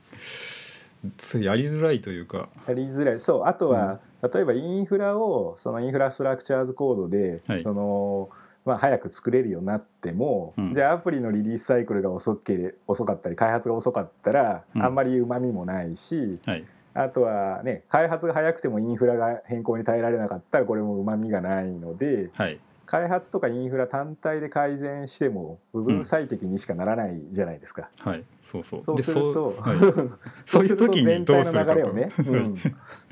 [1.39, 2.49] やりづらいというか。
[2.67, 3.19] やりづらい。
[3.19, 7.63] そうあとは、例えばインフラをそのインフラストラクチャーズコードで、はい。
[7.63, 8.29] その
[8.65, 10.73] まあ、早く作れるようになっても、うん。
[10.75, 14.83] じゃあアプリのリリースサイクルが遅け遅かったり開発が遅かったら、うん。
[14.83, 16.65] あんまりうまみもないしはい。
[16.93, 22.59] あとはね開発が早くてもインフラが変更に耐えられなかったらこれもうまみがないのではい。
[22.85, 27.89] 開発とかインフラ単体で改善しても部分最適にしかならないじゃないですか。
[27.99, 28.25] はい。
[28.51, 28.83] そうそう。
[28.85, 29.77] そうですると、そうはい。
[30.45, 32.55] そういう時にどうするかと全体の流れをね、うん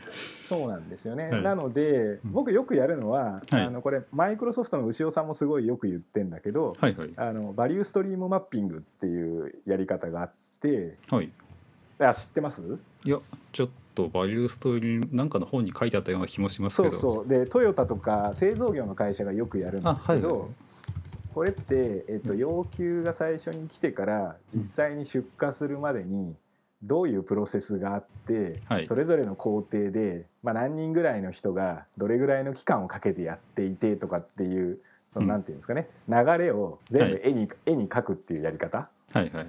[0.49, 1.43] そうなんですよね、はい。
[1.43, 3.61] なので僕よくやるのは、はい。
[3.61, 7.09] あのこれマイクロソフトの牛尾さんもすごいよく言ってんだけど、はいはい。
[7.15, 10.31] あのバリューストリームマッピングっていうやり方があっ
[10.61, 11.29] てはい。
[11.99, 12.61] あ知ってます？
[13.05, 13.19] いや
[13.53, 16.99] ちょっとバリューストーリーなんかの本に書いてあったような気もしますそうけど。
[16.99, 20.49] そうでトヨタとか製造業の会社がよくやるんですけど、あはいはい。
[21.33, 26.35] これって、えっと、要求が最初に来てから実際に出荷するまでに
[26.83, 28.87] どういうプロセスがあって、はい。
[28.87, 34.79] それぞれの工程で、まあ、何人ぐらいの人がどれぐらいの期間をかけてやっていてとかっていう
[35.13, 35.29] そのうん。
[35.29, 38.89] なんていうんですかね、流れを全部絵に,、絵に描くっていうやり方。
[39.11, 39.45] はいはいはい。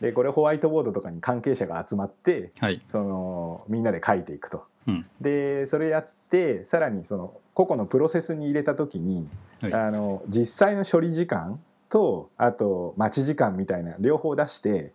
[0.00, 2.82] でこれホワイトボードとかに関係者が集まってはい。
[2.88, 4.64] そのみんなで書いていくと。
[4.86, 5.04] うん。
[5.20, 9.26] でそれやってさらにその個々のプロセスに入れた時に
[9.60, 9.72] はい。
[9.74, 14.92] あの実際の処理時間とあと待ち時間みたいな両方出して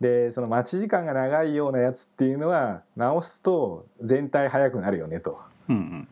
[0.00, 5.38] でその待ち時間が長いようなやつっていうのは直すと全体早くなるよねと。
[5.68, 6.08] うんうん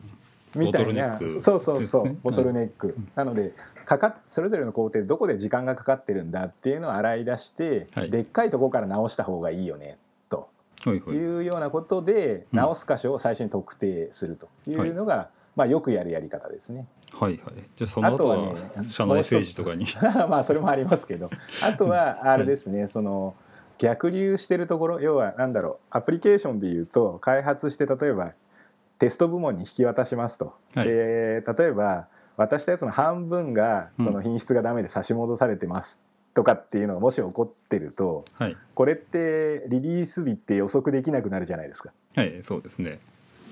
[0.55, 1.19] みたいな。
[1.41, 3.53] そうそうそう、ボトルネック、なので
[3.85, 8.09] かかっそれぞれの工程でどこで時間がかかってるんだっていうのを洗い出して、はい。
[8.09, 9.97] でっかいとこから直した方がいいよね
[10.29, 10.49] と。
[10.83, 12.59] はいうようなことで、うん。
[12.59, 16.87] 直す箇所を最初に特定するというのが、まあ、よくやるやり方ですね。
[17.13, 17.53] はいはい。
[17.77, 19.85] じゃあその後ははね社内政治とかに。
[20.29, 21.29] まあそれもありますけど。
[21.61, 23.35] あとはあれですね、その
[23.79, 28.31] 逆流してるところ要は何だろうアプリケーションでいうと開発して例えば
[28.99, 30.53] テスト部門に引き渡しますと。
[30.73, 30.87] はい。
[30.87, 34.05] で例えば渡したやつの半分がうん。
[34.05, 35.99] その品質がダメで差し戻されてます
[36.33, 38.57] とかっていうのがもし起こってるとはい。
[38.73, 41.91] これってリリース日って予測できなくなるじゃないですか。
[42.15, 42.99] はいそうですね。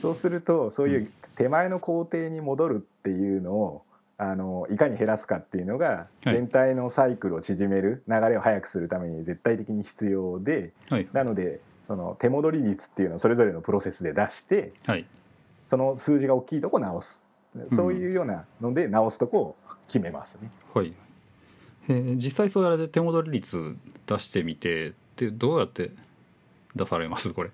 [0.01, 3.83] そうするとそういう手前の工程に戻るっていうのを
[4.17, 6.33] あのいかに減らすかっていうのがはい。
[6.33, 11.07] 全体のサイクルを縮める流れを速くするために絶対的に必要ではい。
[11.13, 15.05] なのでその手戻り率っていうのをそれぞれのプロセスで出してはい。
[15.67, 17.21] その数字が大きいとこ直す。
[17.73, 19.55] そういうようなので直すとこを
[19.87, 20.51] 決めますね。
[20.73, 20.93] はい、
[21.87, 25.91] えー実際それで手戻り率出してみてでどうやって
[26.75, 27.31] 出されます？
[27.33, 27.51] これ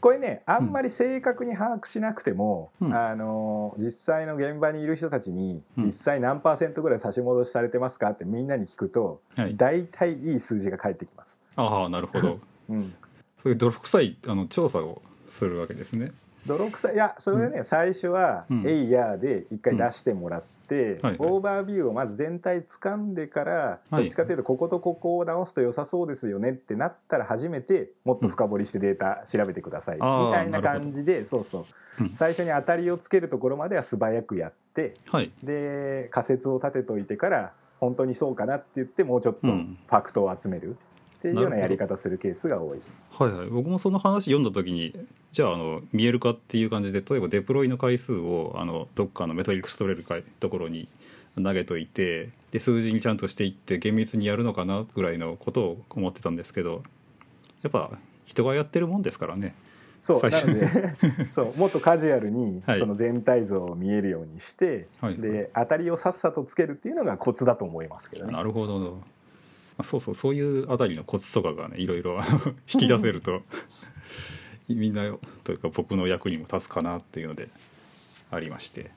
[0.00, 2.94] これねあんまり正確に把握しなくても、うん。
[2.94, 5.84] あの実際の現場にいる人たちにうん。
[5.86, 9.56] 実際何パーセントぐらい差し戻しされてますかってみんなに聞くとはい。
[9.56, 11.38] 大体いい数字が返ってきます。
[11.56, 12.38] ああなるほど。
[12.70, 12.94] うん。
[13.42, 16.12] そういう泥臭いあの調査をするわけですね。
[16.46, 21.16] 泥臭いいやそれでね、最初はうん「エイヤー」で一回出してもらって、はいはい。
[21.18, 24.02] オーバービューをまず全体掴んでから、はい。
[24.04, 31.64] どっちかというとこことここを直すと良さそうですよねってなったら初めてもっと深掘りしてデータ調べてください、みあーたいな感じでそうそう、
[32.00, 32.14] うん。
[32.14, 35.30] 最初に当たりをつけるところまでは素早くやってはい。
[35.42, 39.78] で仮説を立てといてから本当にそうかなって言ってもうちょっとフうん。
[39.88, 40.76] ァクトを集める
[41.22, 42.98] っていうようなやり方するケースが多いです。
[43.12, 43.46] はいはい。
[43.46, 44.92] 僕もその話読んだ時に
[45.30, 50.88] じゃああの見えるかっていう感じで例えばデプロイの回数をあのどっかのメトリックス取れるかところに
[51.36, 56.82] 投げといてで数字にちゃんとしていって厳密にやるのかなぐらいのことを思ってたんですけど
[57.62, 57.92] やっぱ
[58.26, 59.54] 人がやってるもんですからね。
[60.02, 60.96] そうなので
[61.30, 62.80] そうもっとカジュアルにはい。
[62.80, 65.16] その全体像を見えるようにして、はい。
[65.16, 68.32] で当たりをさっさとつけるっていうのがコツだと思いますけどね。
[68.32, 68.98] なるほど
[69.78, 72.20] まあそうそうそういうあたりのコツとかがねいろいろ
[72.72, 73.42] 引き出せると
[74.68, 77.48] みんなというか僕の役にも立つかなっていうので
[78.30, 78.90] ありまして。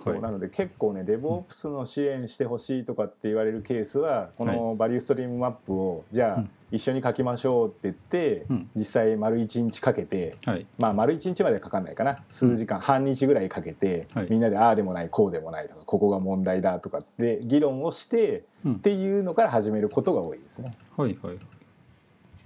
[0.00, 0.20] そう。
[0.20, 6.50] なので結構ね DevOps の支援してほしいとかって言われるケースはこのバリューストリームマップをじゃあうん。
[6.72, 8.70] 一緒に書きましょうって言ってうん。
[8.76, 10.66] 実際丸1日かけてはい。
[10.78, 12.22] まあ丸1日までかかんないかな。
[12.30, 14.26] 数時間半日ぐらいかけてはい。
[14.30, 18.72] みんなでああでもないこうでもないとかここが問題だとかって議論をしてうん。
[18.74, 20.70] っていうのから始めることが多いですね。
[20.96, 21.38] はいはい。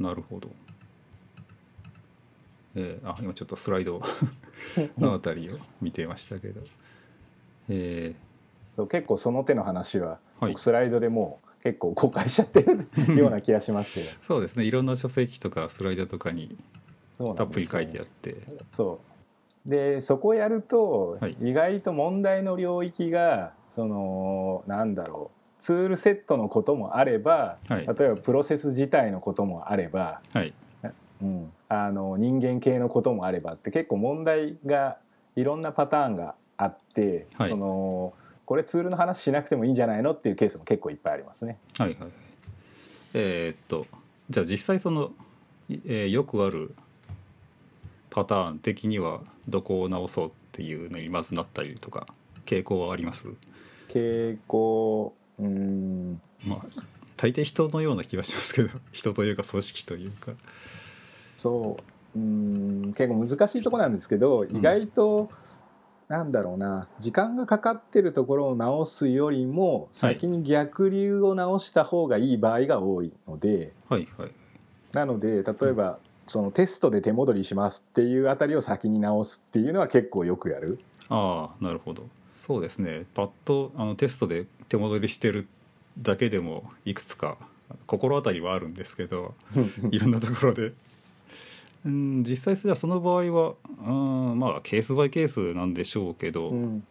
[0.01, 0.49] なるほど。
[2.77, 4.03] えー、あ今ちょっとスライド
[4.99, 6.61] のあたりを見てましたけど、
[7.68, 8.14] え
[8.72, 10.53] そう結構その手の話ははい。
[10.53, 14.07] 僕スライドでもう結構公開しちゃってるーような 気がしますけど。
[14.27, 14.64] そうですね。
[14.64, 16.57] いろんな書籍とかスライドとかに
[17.37, 18.37] たっぷり書いてあって。
[18.72, 19.00] そ
[19.66, 19.68] う。
[19.68, 21.37] でそこをやると、はい。
[21.40, 27.87] 意外と問題の領域がそのなんだろうツールセットのこともあればはい。
[27.87, 30.53] 例えばプロセス自体のこともあれば、はい。
[31.22, 34.98] うん、あの人間系のこともあればって結構問題が
[35.37, 37.51] いろんなパターンがあって、はい。
[37.51, 38.14] その
[38.47, 41.59] これツールの話しなくてもいいんじゃないのっていうケースも結構いっぱいありますね。
[41.79, 42.11] はいはい
[43.14, 43.87] えーっと
[44.31, 45.12] じゃあ実際その、
[45.69, 46.75] いえーよくある
[48.11, 52.07] パターン的にはどこを直そうっていうのにまずなったりとか
[52.47, 53.25] 傾向はあります？
[53.88, 56.21] 傾向うん。
[56.47, 56.83] まあ
[57.17, 60.33] 大抵人のような気がしますけど 人というか組織というか。
[61.37, 61.77] そ
[62.14, 62.19] う。
[62.19, 62.95] うん。
[62.97, 64.57] 結構難しいところなんですけど、ん。
[64.57, 65.31] 意外と
[66.09, 66.88] なんだろうな。
[67.01, 70.14] 時間がかかってるところを直すよりもはい。
[70.14, 74.31] 先に逆流を直した方がいい場合が多いので、はいはい。
[74.93, 80.79] なので例えば、そのテストで手戻りしますっていうあたりを先に直すっていうのは結構よくやる。
[81.09, 82.07] ああなるほど。
[82.47, 83.05] そうですね。
[83.14, 85.49] パッとあのテストで手戻りしてる
[85.99, 87.38] だけでもいくつか
[87.87, 89.35] 心当たりはあるんですけど
[89.90, 90.73] いろんなところで
[91.85, 93.55] うん実際じゃあその場合は
[93.87, 93.90] う
[94.35, 96.87] んまあケースバイケースなんでしょうけど、うん。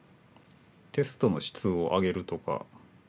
[0.92, 2.68] テストの質を上げるとか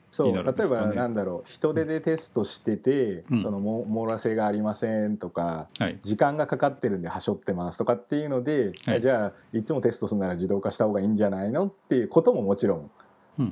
[0.09, 3.43] そう例えばなんだろう人手でテストしてて、うん。
[3.43, 5.97] そのも漏らせがありませんとかはい。
[6.03, 9.01] 時間がかかってるんではしょってますとかっていうので、はい。
[9.01, 12.91] じゃあいつもテストするなら自動化した方がいいんじゃないのっていうことももちろん。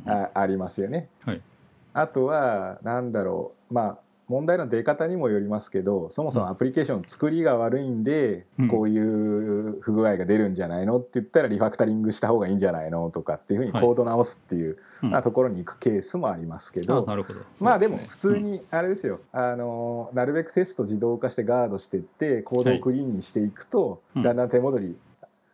[0.06, 1.10] あありますよね。
[1.26, 1.42] はい。
[1.94, 8.68] あとはなんだろうまあ問題の出方にもよりますけどそもそもアプリケーションの作りが悪いんで、うん。
[8.68, 13.82] こういう不具合が出るんじゃないのって言ったらリファクタリングした方がいいんじゃないのとかっていうふうにはい。
[13.82, 15.10] コード直すっていう、うん。
[15.12, 17.42] まあところに行くケースもありますけあど、なるほど。
[17.60, 24.24] まあでも普通にあれですよ、あのなるべくテスト自動化してガードしていってコードをクリーンにしていくと、うん。
[24.24, 24.96] だんだん手戻り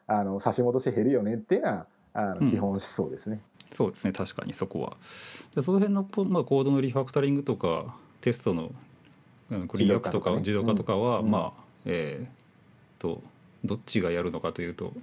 [0.07, 2.45] あの差し戻し減るよねっていうのはあうん。
[2.45, 3.41] の基本思想ですね。
[3.75, 4.11] そうですね。
[4.13, 4.97] 確かにそこは。
[5.55, 8.71] でその辺のポ、まあ、コードのリファクタリングとかテストの
[9.51, 11.31] うんクリアとか自自動化とかは、うん。
[11.31, 13.21] まあえー、と
[13.65, 14.93] どっちがやるのかというと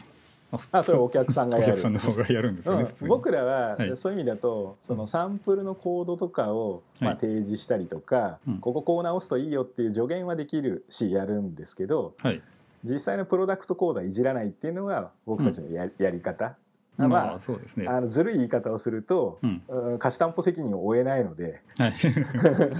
[0.52, 1.82] ああそれはお客さんがやる。
[1.82, 3.08] がやるんですよね、うん、に。
[3.08, 3.96] 僕らは、はい。
[3.96, 8.58] そういう意味だとそのサンプルのコードとかを、まあ、はい提示したりとか、うん。
[8.58, 12.40] こここう直すといいよっていう助言はできるしやるんですけどはい。
[12.84, 16.56] 実際のプロダクトコードはいじらないっていうのが僕たちのや,、やり方
[16.98, 17.86] まあまあそうですね。
[17.88, 19.62] あのずるい言い方をすると、うん。
[19.68, 21.60] うん貸し担保責任を負えないので。
[21.76, 21.94] はい。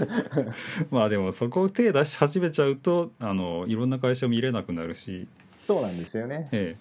[0.89, 5.27] まあでもそこを手出し始めちゃうとあのいろんな会社見れなくなるし、
[5.65, 6.49] そうなんですよね。
[6.51, 6.77] え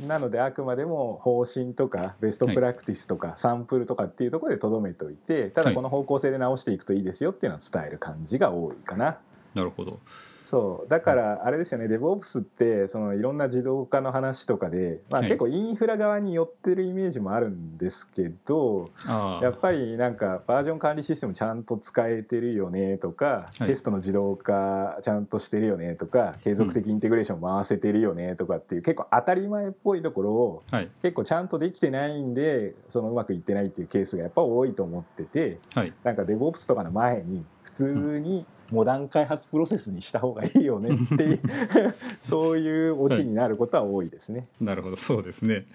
[0.00, 9.18] なのであくまでも方針とかベストプラクティスとかサンプルとかっていうところでとどめておいてただこの方向性で直していくといいですよっていうのは伝える感じが多いかな。
[9.54, 9.98] えなるほど
[10.44, 10.88] そう。
[10.88, 11.86] だからあれですよね。
[11.86, 15.28] DevOps ってそのいろんな自動化の話とかで、まあ、はい。
[15.28, 19.44] 結構インフラ側に寄ってるイメージもあるんですけど、ああ。
[19.44, 23.66] やっぱりなんかバージョン管理システムちゃんと使えてるよねとか、はい。
[23.68, 30.90] テストの自動化ちゃんとしてるよねとか継続的インテグレーション回せてるよねとかっていう結構当たり前っぽいところをはい。
[31.02, 35.92] 結構ちゃんとできてないんでそのうまくいってないっていうケースがやっぱ多いと思っててはい。
[36.04, 41.40] なんか DevOps とかの前に普通にモダン開発プロセスにした方がいいよねっていう
[42.20, 44.48] そういうオチになることは多いですね。
[44.60, 45.66] なるほどそうですね。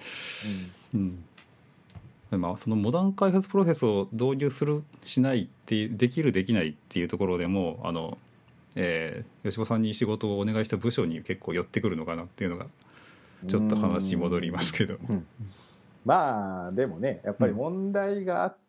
[0.93, 1.23] うん。
[2.31, 2.41] うん。
[2.41, 8.17] まあそのモダン開発プロセスを導入するしないっていうできるできないっていうところでもあの、
[8.75, 12.65] えー吉羽さんに仕事をお願いした部署に結構寄ってくるのかなっていうのが
[13.47, 14.95] ちょっと話戻りますけど。
[15.07, 15.25] うん。
[16.03, 18.66] まあでもねやっぱり問題があって、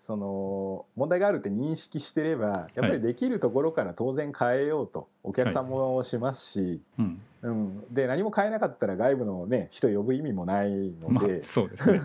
[0.00, 7.20] その問題があるって認識してればやっぱりできるところから当然変えようとお客さんもしますし、うん。
[7.40, 10.70] うん、で何も変えなかったら外部の、ね、人呼ぶ意味もない
[11.00, 12.00] のまあで、そうですね。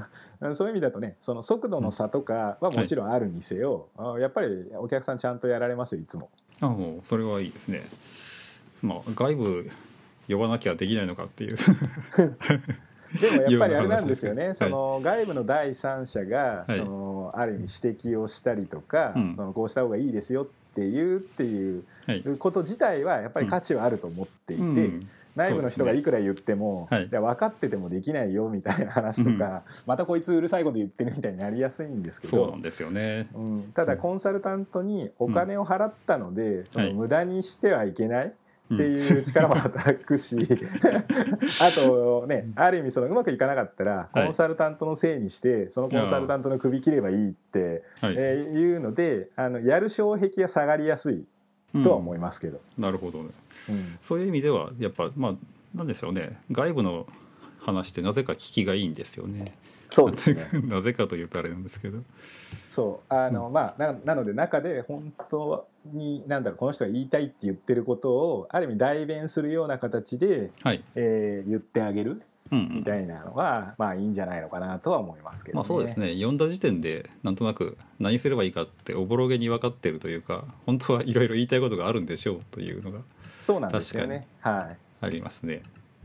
[0.54, 4.48] そういう意味だとねその速度の差とかはもちろんあるにせよ、あやっぱり
[4.78, 6.30] お客さんちゃんとやられますよいつも。
[6.60, 7.82] あもうそれはいいですね。
[8.80, 9.70] まあ外部
[10.28, 11.56] 呼ばなきゃできないのかっていう
[13.20, 16.78] でもやっぱりあれなんですよね、 その外部の第三者が、はい。
[16.78, 19.34] そのある意味指摘をしたりとか、うん。
[19.36, 22.22] そのこうした方がいいですよっていうっていうはい。
[22.38, 25.08] こと自体はやっぱり価値はあると思っていて、うん。
[25.36, 27.06] 内部の人がいくら言っても、はい。
[27.06, 32.62] 分かっててもできないよみたいな話とか、またこいつうるさいこと言ってるみたいになりやすいんですけどそうなん。
[32.62, 33.28] ですよね。
[33.34, 36.88] うん、ただコンサルタントにお金を払ったので、そはい。
[36.92, 38.32] の無駄にしてはいけない
[38.74, 40.36] ってうんいう力も働くし、
[41.60, 44.24] あとねある意味そのうまくいかなかったらはい。
[44.26, 48.14] コンサルタントのせいにしてそのコンサルタントの首切ればいいって、はい。
[48.16, 51.24] えーいうのであのやる障壁が下がりやすい
[51.82, 52.60] とは思いますけど。
[52.76, 53.30] なるほどね。
[53.68, 53.98] うん。
[54.02, 55.34] そういう意味ではやっぱまあ
[55.74, 56.38] なんでしょうね。
[56.50, 57.06] 外部の
[57.60, 59.54] 話ってなぜか聞きがいいんですよね。
[59.90, 60.48] そうですね。
[60.64, 61.98] なぜかというとあれなんですけど。
[62.70, 63.14] そう。
[63.14, 70.82] あの、まあななので中で本当になんだろうこの人が言いたいって言ってることをある意味代弁するような形で、はい。
[70.94, 72.76] えー言ってあげるうんうん。
[72.76, 76.14] みたいなのは、まあいいんじゃないのかなとは思いますけど、まあそうですね。
[76.14, 83.00] 読んだ時点でなんとなく何すればいいかっておぼろげに分かってるというか本当はいろいろ言いたいことがあるんでしょうというのが
[83.42, 84.26] そうなんですよね。
[84.40, 84.76] はい。
[85.00, 85.62] ありますね。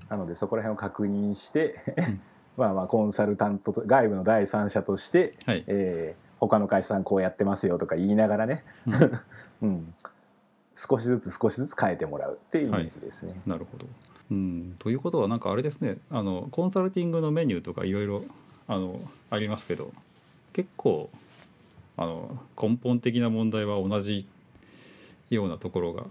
[0.09, 2.21] なのでそこら辺を確認してん
[2.57, 5.63] まあまあコンサルタントと外部の第三者として、はい。
[5.67, 9.21] えー他の会社さんこうやってますよとか言いながらね、うん。
[9.63, 9.93] うん、
[10.75, 13.39] 少しずつ少しずつ変えてもらうっていうイメージですね。
[13.45, 13.85] なるほど。
[14.31, 15.97] うん、ということはなんかあれですね。
[16.09, 18.23] あのコンサルティングのメニューとかいろいろ
[18.67, 19.91] あのありますけど
[20.53, 21.09] 結構
[21.97, 24.27] あの根本的な問題は同じ
[25.29, 26.05] ようなところが。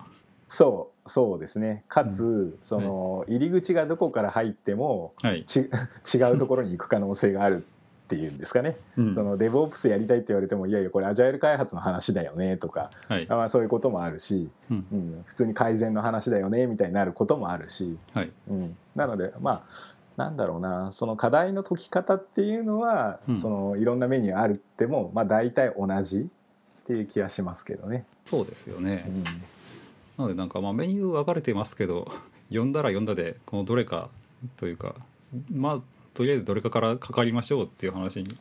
[0.48, 1.84] そうそうですね。
[1.88, 5.68] かつ、その入り口がどこから入ってもはい、ち
[6.14, 7.64] 違うところに行く可能性がある
[8.12, 9.14] っていうんですかね、うん。
[9.14, 13.26] その DevOps やりたいって言われてもいやいやこれアジャイル開発の話だよねとか、はい。
[13.26, 14.86] まあ、そういうこともあるし、うん。
[14.92, 18.30] うん、普通に改善の話だよねみたいになることもあるし、はい。
[18.48, 20.90] うん、なのでまあなんだろうな。
[20.92, 23.40] その課題の解き方っていうのは、うん。
[23.40, 26.28] そのいろんなメニューあるっても、まあ、大体同じ
[26.82, 28.04] っていう気がしますけどね。
[28.26, 29.04] そうですよね。
[29.08, 29.24] うん
[30.22, 32.12] なのでなんかまあメニュー分かれてますけど
[32.48, 34.08] 読んだら読んだでこのどれか
[34.56, 34.94] というか
[35.50, 35.80] まあ
[36.14, 38.36] とりあえずどれかからかかりましょうっていう話に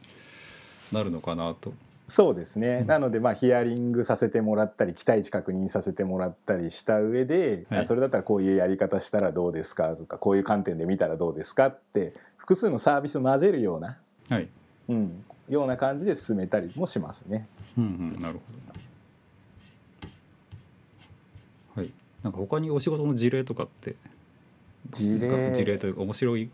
[0.92, 1.74] なるのかなと。
[2.08, 13.98] そうですね、うんなのでまあヒアリングさせてもらったり期待値確認させてもらったりした上で、はいあそれだったらこういうやり方したらどうですかとかこういう観点で見たらどうですかって複数のサービスを混ぜるような、
[14.30, 14.50] はい。
[14.90, 17.48] うん、ような感じで進めたりもしますね。
[17.78, 18.42] うんうんなるほ
[21.76, 21.82] ど。
[21.82, 21.92] はい。
[22.24, 23.96] なんか他にお仕事の事例とかって
[24.92, 25.52] 事例？
[25.54, 26.50] 事例というか面白い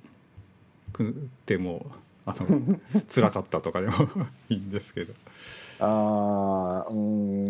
[0.93, 1.85] くても
[2.25, 2.79] あの
[3.13, 3.93] 辛かったとかでも
[4.49, 5.13] いいんですけど。
[5.79, 6.95] あーう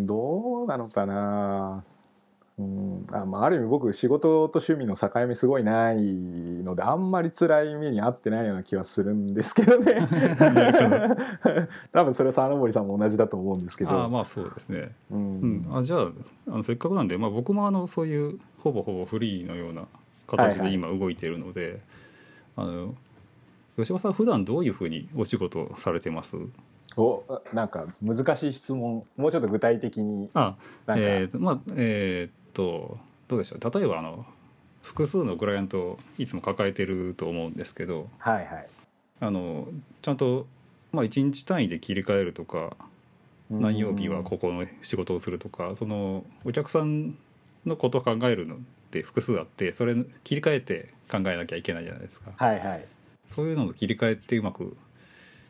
[0.01, 1.83] んどうなのかな
[2.59, 3.07] うん。
[3.11, 10.07] あ,、まあ、ある意味僕仕事と趣味の境目すごいないのであんまり辛い目に遭ってないような気はするんですけどね。
[10.39, 13.91] な多分それは沢登さんも同じだと思うんですけど。
[13.91, 14.91] ああまあそうですね。
[15.11, 15.61] ううん。
[15.61, 16.07] ん、あじゃあ
[16.47, 19.85] あのせっかくなんで、まあ、僕もあのそういうほぼほぼフリーのような
[20.27, 21.79] 形で今動いているので、
[22.55, 22.95] あの
[23.77, 26.35] 吉川さん普段どういうふうにお仕事されてます？
[26.97, 29.03] おなんか難しい質問。
[29.17, 30.29] もうちょっと具体的に。
[30.33, 30.55] あ
[30.89, 32.97] えーとまあえーっと
[33.27, 33.79] どうでしょう。
[33.79, 34.25] 例えばあの
[34.81, 38.67] 複数のクライアントをいつも抱えてると思うんですけどはいはい。
[39.19, 39.67] あの
[40.01, 40.47] ちゃんと、
[40.91, 42.75] まあ、1日単位で切り替えるとか
[43.49, 47.15] 何曜日はここの仕事をするとかそのお客さん
[47.65, 48.59] のことを考えるのっ
[48.91, 52.31] て複数あってそれ切り替えて考えなきゃいけないじゃないですか。
[52.35, 52.85] はいはい。
[53.27, 54.77] そういうのの切り替えってうまく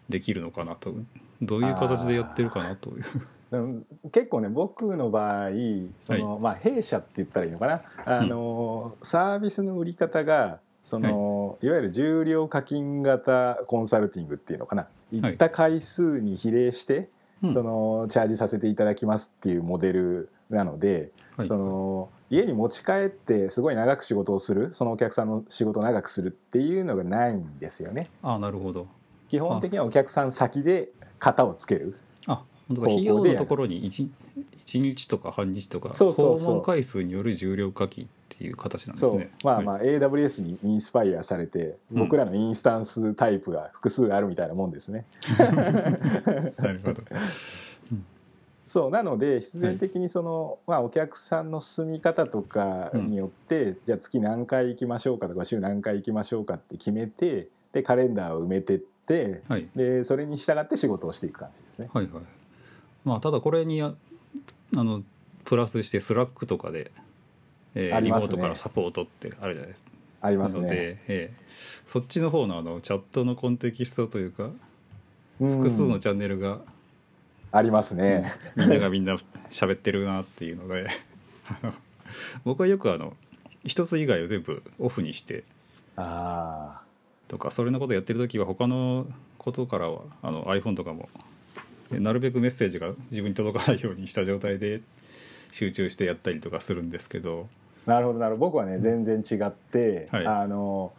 [0.10, 0.94] できるのかなと。
[1.42, 2.96] どういう形でやってるかなという。
[2.96, 3.28] うん
[4.12, 5.50] 結構ね僕の場合
[6.02, 7.82] その、まあ弊社って言ったらいいのかな。
[8.06, 14.88] あの、サービスの売り方がその、い、わゆる重量課金型コンサルティングっていうのかな。
[15.12, 17.10] 行った回数に比例して、
[17.44, 17.54] うん。
[17.54, 21.48] そのチャージさせていただきますっていうモデルなので、はい。
[21.48, 28.10] その家に持ち帰ってすごい長く仕事をするそのお客さんの仕事を長くするっていうのがないんですよね。
[28.24, 28.88] あなるほど。
[29.30, 30.90] 基本的にはお客さん先で
[31.20, 31.98] 型をつける。
[32.28, 34.10] あ費用のところに 1,
[34.66, 38.08] 一日とか半日とか訪問回数による重量課金っ
[38.38, 39.32] ていう形なんですね。
[39.44, 45.06] まあまあ AWS にインスパイアされて、うん僕らのインスタンスタイプが複数あるみたいなもんですね。
[46.58, 47.02] なるほど。
[48.70, 61.90] そうなので必然的にその、まあ、お客さんの住み方とかによって、じゃあ月何回行きましょうかとか週何回行きましょうかって決めてでカレンダーを埋めてってはいでそれに従って仕事をしていく感じですね。
[61.94, 62.24] はいはい。
[63.06, 63.94] まあただこれにあ
[64.76, 65.04] あの
[65.46, 66.92] プラスして Slack とかで、
[67.74, 69.92] えーリモートからサポートってあるじゃないですか。
[70.22, 70.62] ありますね。
[70.62, 71.34] なので、ええ
[71.88, 74.50] そっちの方のあのチャットのコンテキストというか
[75.40, 76.60] うん複数のチャンネルが、
[77.52, 78.36] ありますね。
[78.56, 79.18] みんながみんな
[79.50, 80.88] 喋ってるなっていうので
[82.44, 83.16] 僕はよくあの
[83.64, 85.44] 一つ以外を全部オフにして
[85.96, 86.82] あ
[87.28, 91.24] とかそれのことやってる時は他のことからはあの iPhone とかもえ
[91.92, 94.82] なるべくメッセージが自分に届かないようにした状態で
[95.52, 97.48] 集中してやったりとかするんですけど。
[97.86, 98.46] あなるほどなるほど。
[98.48, 100.26] 僕はね全然違って、はい。
[100.28, 100.94] あの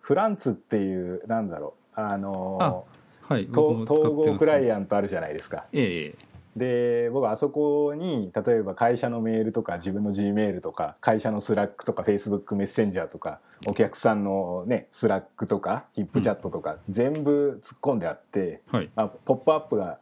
[0.00, 2.00] Franz っていうなんだろう。
[2.00, 2.86] あの
[3.22, 3.46] はい。
[3.46, 5.66] と統合クラインアントあるじゃないですか。
[5.72, 18.90] ええで僕はあそこに例えば会社のメールとか自分の G メールとか会社の Slack とか Facebook メッセンジャーとかお客さんのね Slack とか HipChat とか全部突っ込んであって、はい。
[18.96, 19.98] あポップアップが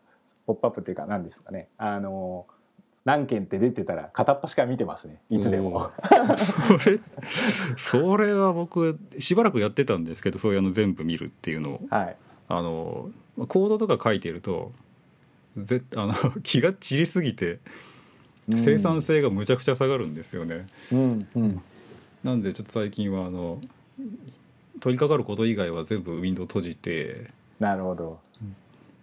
[0.51, 1.69] ポップアップっていうか何ですかね。
[1.79, 2.47] あの
[3.05, 5.21] 何件って出てたら片っ端から見てますね。
[5.31, 5.91] いつでも。
[6.37, 7.01] それ
[7.77, 11.81] それは僕しばらくやってたんですけどそういうあの全部見るっていうのを。
[11.91, 12.17] はい。
[12.49, 14.73] あのコードとか書いてると
[15.57, 17.61] ぜ あの気が散りすぎて
[18.49, 20.67] 生産性がむちゃくちゃ下がるんですよね。
[20.91, 21.63] うんうん。
[22.25, 23.61] なんでちょっと最近はあの
[24.81, 27.29] 取り掛かること以外は全部ウィンドウ閉じて
[27.61, 28.19] なるほど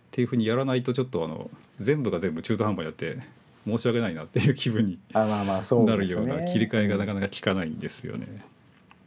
[0.08, 1.50] っていうふうにやらないとちょっとあの
[1.80, 3.18] 全部が全部中途半端にやって
[3.66, 8.28] 申し訳ないなっていう気分にあまあまあそうなるような切り替えがなかなか効かないんですよね。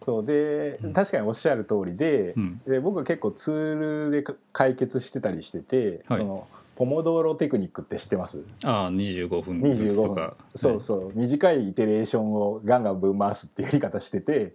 [0.02, 0.26] そう。
[0.26, 0.92] でうん。
[0.92, 6.20] 確かにおっしゃる通りで,、うん、で僕は結構ツールでか解決してたりしてて、はい。
[6.20, 6.46] その
[6.76, 8.42] ポモドーロテクニックって知ってます？
[8.62, 10.08] ああ25分ずつ25分。
[10.08, 11.12] とかそうそう。
[11.14, 14.54] 短いイテレーションをガンガンぶん回すっていうやり方してて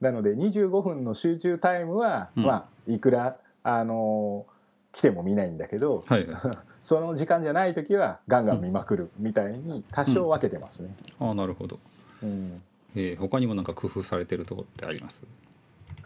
[0.00, 2.44] なので25分の集中タイムは、うん。
[2.44, 4.46] まあいくらあの
[4.92, 6.26] 来ても見ないんだけどはい。
[6.26, 10.96] は いその時間じゃない時はガンガン見まくるみたいに多少分けてますね。
[11.18, 11.78] ああなるほど、
[12.22, 12.56] うん。
[12.96, 15.20] えー、他にもなんか工夫されてるところってあります？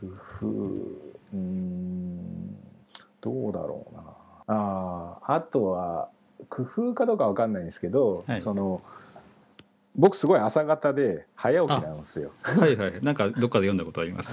[0.00, 2.56] 工夫うーん
[3.20, 4.02] どうだろうな。
[4.48, 6.08] あーあとは
[6.48, 8.42] 工夫かどうかわかんないんですけど、はい。
[8.42, 8.82] その
[9.96, 12.32] 僕すごい朝方で早起きなんですよ。
[12.42, 13.02] はいはい。
[13.02, 14.30] なんかどっかで読んだことあります？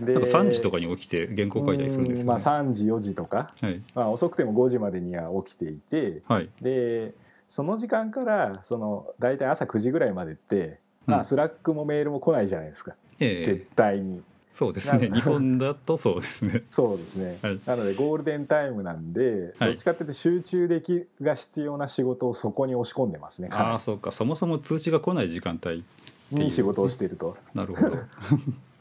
[0.00, 3.82] で なんか3時とかに起きて原稿書いたりするんですよね、うんまあ、3時4時とか、はい。
[3.94, 6.48] まあ、遅くても5時までには起きていてはい。
[6.62, 7.14] で
[7.48, 11.24] その時間からその大体朝9時ぐらいまでって、まあ、うん。
[11.24, 13.44] Slack もメールも来ないじゃないですか、ええ。
[13.44, 14.22] 絶対に。
[14.58, 15.08] そうですね。
[15.08, 16.64] な日本だとそうですね。
[16.72, 17.60] そうですね、はい。
[17.64, 19.70] なのでゴールデンタイムなんで、はい。
[19.70, 24.10] どっちかっていうと集中できが必要な仕事をそこに押し込んでますねああかそうか。
[24.10, 25.84] そもそも通知が来ない時間帯
[26.32, 27.36] に仕事をしていると。
[27.54, 27.98] なるほど。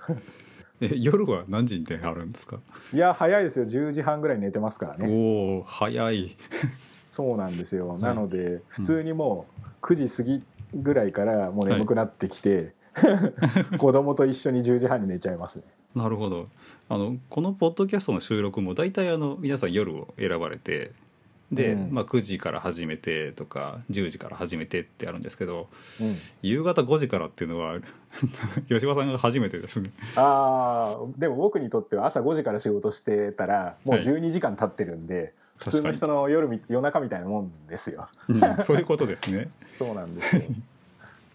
[0.81, 2.59] え夜は何時に電話あるんですか、
[2.91, 3.65] いや早いですよ。
[3.65, 5.07] 10時半ぐらいに寝てますからね。
[5.07, 6.35] おお早い。
[7.11, 8.01] そうなんですよ、い。
[8.01, 9.45] なので普通にも
[9.81, 12.73] う9時過ぎぐらいからもう眠くなってきて、
[13.77, 15.63] 子供と一緒に10時半に寝ちゃいますね。
[15.95, 16.47] なるほど。
[16.89, 20.91] あのこのポッドキャストの収録も大体あの皆さん夜を選ばれて
[21.51, 21.93] で、うん。
[21.93, 25.67] まあ、9時から始めてとか10時から始めてってあるんですけど
[25.99, 27.79] うん、夕方5時からっていうのは
[28.69, 29.91] 吉羽さんが初めてですね。
[30.15, 34.05] あーでも僕にとっては朝5時から仕事してたらもうはい。
[34.05, 38.07] 12時間経ってるんで、普通の人の夜み夜中みたいなもんですよ。
[38.27, 39.49] うんそういうことですね。
[39.77, 40.41] そうなんですよ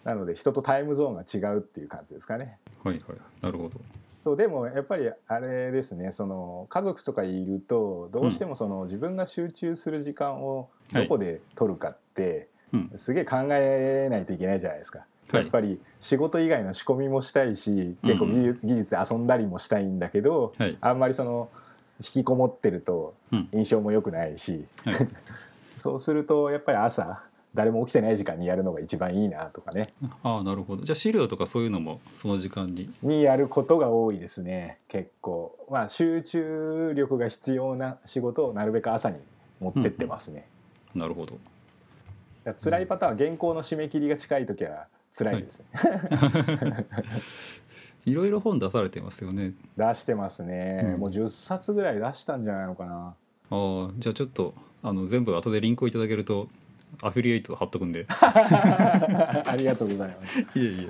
[0.03, 2.57] なので人とタイムゾーンが違うっていう感じですかね。
[2.83, 3.79] はいはいなるほど。
[4.23, 12.91] そうでもやっぱりあれですねその家族とかいるとどうしてもその自分が集中する時間をどこで取るかって、うん。
[12.97, 14.99] すげえ考えないといけないじゃないですか。
[15.29, 15.43] はい。
[15.43, 18.27] やっぱり仕事以外の仕込みもしたいし結構
[18.63, 20.77] 技術で遊んだりもしたいんだけど、はい。
[20.79, 21.49] あんまりその
[21.99, 23.49] 引きこもってるとうん。
[23.53, 25.07] 印象も良くないし、はい。
[25.79, 27.23] そうするとやっぱり朝
[27.53, 29.93] 誰も起きてない時間にやるのが一番いいなとかね。
[30.23, 30.83] ああなるほど。
[30.83, 32.91] じゃあ資料とかそういうのもその時間に。
[33.03, 34.79] にやることが多いですね。
[34.87, 35.55] 結構。
[35.69, 39.17] まあ集中力が必要な仕事をなるべく朝に
[39.59, 40.47] 持ってってますね、
[40.95, 41.37] なるほど。
[42.61, 44.87] 辛いパターンは原稿の締め切りが近い時は
[45.17, 45.65] 辛いですね、
[48.05, 48.13] い。
[48.15, 49.53] ろいろ本出されてますよね。
[49.77, 50.99] 出してますね、うん。
[50.99, 53.15] もう10冊ぐらい出したんじゃないのかな。
[53.49, 56.49] ああじゃあちょっとあの全部後でリンクをいただけると
[57.01, 58.05] アフィリエイト貼っとくんで。
[58.09, 60.89] ありがとうございますいえい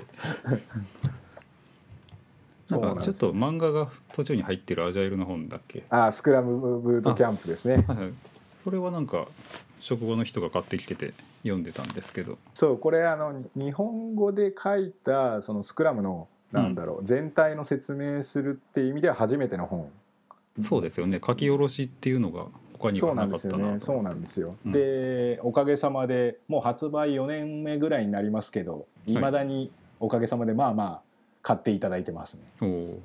[2.70, 5.84] なんかちょっと漫画が途中に入ってるアジャイルの本だっけ？
[5.90, 8.12] あスクラムブートキャンプですねはいはい。
[8.62, 9.26] それはなんか
[9.80, 12.38] 職場の人が買ってきてて読んでたんですけど。
[12.54, 19.90] そうこれあの日本語で書いたそのスクラムのなんだろう、全体の説明するっていう意味では初めての本
[20.60, 21.20] そうですよね。
[21.24, 22.46] 書き下ろしっていうのが
[22.88, 23.58] 他にそうなはなんかったなと。
[23.58, 29.70] ですよねそうなんですよ、うんでおかげさまでもう発売4年目ぐらいになりますけどいまだに
[30.00, 31.00] おかげさまでまあまあ
[31.42, 33.00] 買っていただいてますねおお。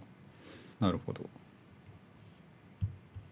[0.80, 1.30] なるほど。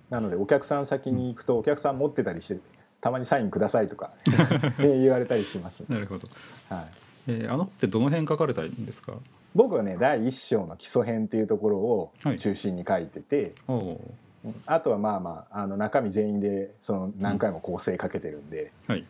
[0.10, 2.60] なのでお客さん先に行くとお客さん持ってたりして
[3.02, 6.28] たまにサインくださいとか、ね 言われたりします、なるほど。
[6.70, 6.86] はい、
[7.28, 9.14] えーあの本ってどの辺書かれたんですか？
[9.54, 14.12] 僕はね第一章の基礎編っていうところをはい中心に書いてて、おお。
[14.48, 19.06] うんあとはまあまああの中身全員でその何回も構成かけてるんで、はい。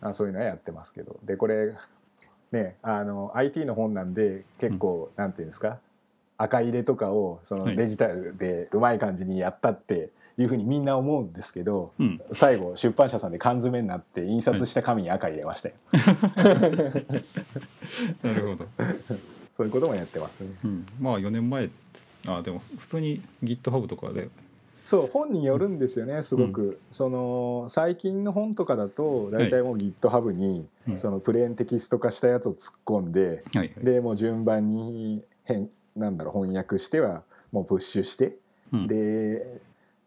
[0.00, 1.72] あそういうのはやってますけどでこれ
[2.52, 5.78] ねあの IT の本なんで結構、なんていうんですか？
[6.36, 12.20] 赤入れとかをそのはいデジタルでうまい感じにやったっていうふうにみんな思うんですけどうん。
[12.32, 15.74] 最後出版社さんで缶詰になって印刷した紙に赤入れましたよ、
[18.22, 18.66] なるほど。
[19.56, 20.86] そういうこともやってますねうん。
[21.00, 21.70] まあ4年前
[22.26, 24.28] あでも普通に GitHub とかで。
[24.84, 33.72] そう本によるんですよねすごく、その最近の本とかだと大体もう GitHub にうんそのプレーンテキスト化したやつを突っ込んで、はいはい。
[33.82, 38.36] でもう順番に変なんだろう翻訳してはもうプッシュして、
[38.72, 39.60] うんで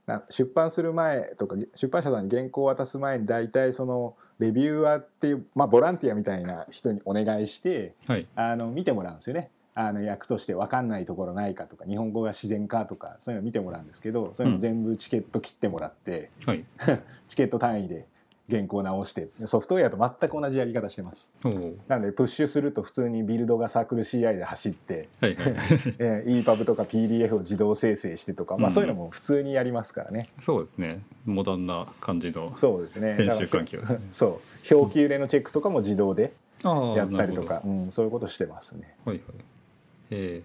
[0.05, 8.27] な出版する前とか出版社さんに原稿を渡す前に大体そのレビューアーっていう、まあ、ボランティアみたいな人にお願いしてはい。
[8.35, 9.49] あの見てもらうんですよね。
[9.79, 16.65] あの役として分かんないところないかとか日本語が自然かとかそういうの見てもらうんですけどそういうの全部チケット切ってもらって、はい。
[17.29, 18.07] チケット単位で
[18.49, 21.29] 原稿直してソフトウェアと全く同じやり方してます。
[21.87, 25.55] なのでプッシュすると普通にビルドがサークル CI で走って、はいはい。
[25.99, 31.01] えー EPUB とか PDF を自動生成してとか、まあ、うんそういうのも普通にやりますからね、そうですね。
[31.25, 32.57] モダンな感じの。
[32.57, 36.33] そうですね編集環境ですね そう表記入れのチェックとかも自動で。
[36.63, 38.95] やったりとか、うん、そういうことしてますね。
[39.05, 39.56] はいはい。
[40.11, 40.43] え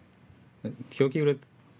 [0.64, 1.36] ー、え表記売れっ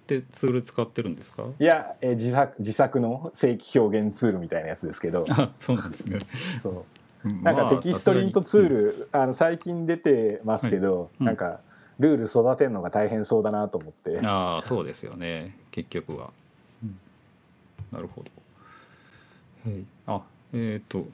[0.06, 1.44] てツール使ってるんですか？
[1.58, 6.18] いや、えー自作自作の正規表現ツールみたいなやつですけどあ、そうなんですね。
[6.62, 6.70] そ
[7.24, 8.62] ううんなんか textlint ツー。
[8.62, 11.60] まあル、あの最近出てますけど、うんなんか
[11.98, 15.56] ルール育てるのが大変そうだなと思ってああ、そうですよね。
[15.70, 16.32] 結局は。
[17.92, 19.70] なるほど。
[19.70, 19.84] はい。
[20.06, 20.22] あ、
[20.54, 21.04] えっ、と。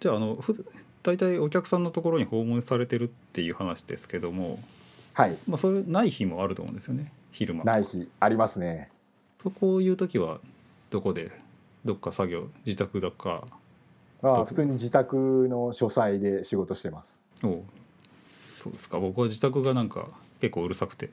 [0.00, 0.64] じゃあ、あの、ふ
[1.02, 4.58] 大体お客さんのところに訪問されてるっていう話ですけども。
[5.14, 7.12] はいまあ、そういうない日もあると思うんですよね。
[7.32, 7.64] 昼間。
[7.64, 8.90] ない日ありますね
[9.42, 10.40] こういう時は。
[10.90, 11.30] どこで。
[11.84, 13.44] どっか作業、自宅だか。
[14.22, 17.62] あ普通に自宅の書斎で仕事してますおう
[18.62, 20.08] そうですか僕は自宅がなんか
[20.40, 21.10] 結構うるさくて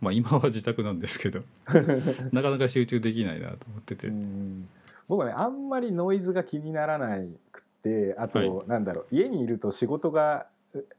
[0.00, 1.42] まあ今は自宅なんですけど
[2.32, 4.68] なかなか集中できないなと思ってて、うん
[5.06, 10.46] 僕はねあんまりノイズが気にならないくてあと、はいなんだろう家にいると仕事が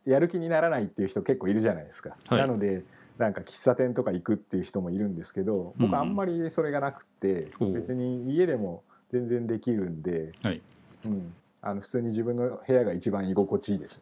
[0.05, 2.39] やる気にならないっていう人結構いるじゃないですか、はい。
[2.39, 2.84] なので
[3.17, 10.61] なんか喫茶店とか行くっていう人もいるんですけど僕あんまりそれがなくて、おう別に家でも全然できるんで、はい。
[11.05, 14.01] うん、あの普通に自分の部屋が一番居心地いいです。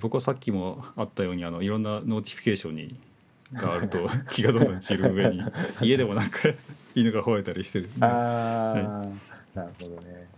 [0.00, 2.96] 僕はさっきもあったようにあのいろんな notification に
[3.52, 5.42] があると 気がどんどん散る上に
[5.80, 6.38] 家でもなんか
[6.94, 7.88] 犬が吠えたりしてる。
[7.88, 8.78] んでああ、
[9.54, 10.28] なるほどね。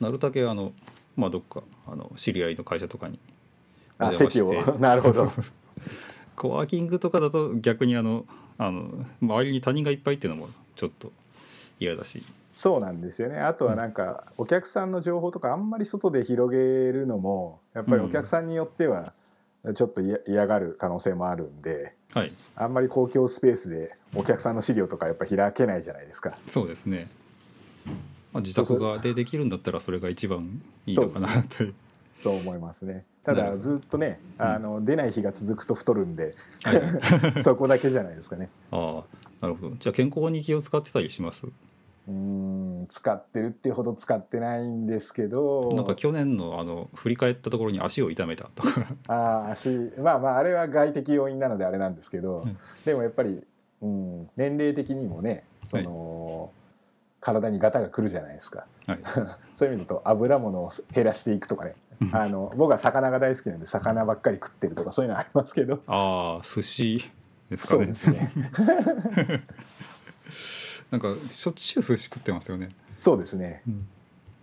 [0.00, 0.72] なるだけあの
[1.16, 3.18] まあどっかあの知り合いの会社とかに。
[3.98, 4.70] おあ邪魔席して。
[4.70, 4.78] を。
[4.80, 5.30] なるほど。
[6.36, 8.24] コワーキングとかだと逆にあの
[8.58, 11.12] あの周りに他人がいっぱいっていうのもちょっと
[11.78, 12.24] 嫌だし。
[12.56, 13.38] そうなんですよね。
[13.40, 19.12] あとはなんかお客さんの情報とかあんまり外で広げるのもやっぱりお客さんによっては
[19.74, 22.32] ちょっと嫌嫌がる可能性もあるんではい。
[22.56, 26.36] あんまり公共スペースでお客さんの資料とかやっぱ開けないじゃないですか。
[26.52, 27.06] そうですね、
[28.32, 31.74] まあ、自宅がでできるんだったらそれが一番いいのかなという
[32.22, 33.04] そう思いますね。
[33.24, 36.82] ただずっとねあの出ない日が続くと太るんではい
[37.44, 38.48] そこだけじゃないですかね。
[38.70, 39.76] ああなるほど。
[39.76, 41.46] じゃあ健康に気を使ってたりします？
[41.46, 45.72] うーん使ってるっていうほど使ってないんですけど。
[45.74, 48.86] なんか去年のあの振り返ったところに足を痛めたとか。
[49.08, 49.68] あー足
[50.00, 52.56] まあまああれは外的要因なのであれなんですけど、うん。
[52.84, 53.42] でもやっぱり、
[53.82, 56.50] うん、年齢的にもねその、
[57.22, 58.66] 体にガタがくるじゃないですか。
[58.86, 58.98] はい。
[59.56, 61.74] そういう意味だと油物を減らしていくとかね。
[62.12, 65.80] あの僕は魚が大好きなんで魚ばっかり食ってるとかそういうのありますけど。
[65.86, 67.10] ああ寿司
[67.48, 68.32] ですかそうねですね。
[70.90, 72.68] なんかしょっちゅう寿司食ってますよね、
[72.98, 73.62] そうですね、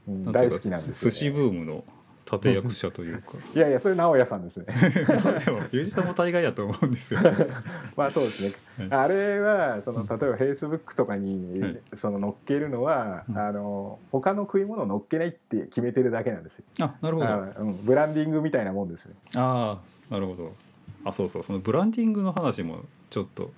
[0.08, 0.32] うん。
[0.32, 1.84] 大好きなんですよ、寿司ね、ブームの
[2.32, 3.34] 立役者というか。
[3.56, 4.66] いやいやそれ直哉さんですね。
[5.46, 7.20] でもユージさんも大概やと思うんですよ、
[7.96, 8.54] まあそうですね。
[8.78, 8.92] はい。
[8.92, 11.82] あれはその例えばフェイスブックとかにはい。
[11.94, 13.38] その載っけるのは、うん。
[13.38, 16.66] あの他の食い物を載っけないって決めてるだけなんですよ。
[16.80, 17.28] あなるほど。
[17.28, 19.16] ああうん、ブランディングみたいなもんですね。
[19.36, 20.56] あーなるほど。
[21.06, 21.44] あそうそう。
[21.44, 23.52] そのブランディングの話もちょっと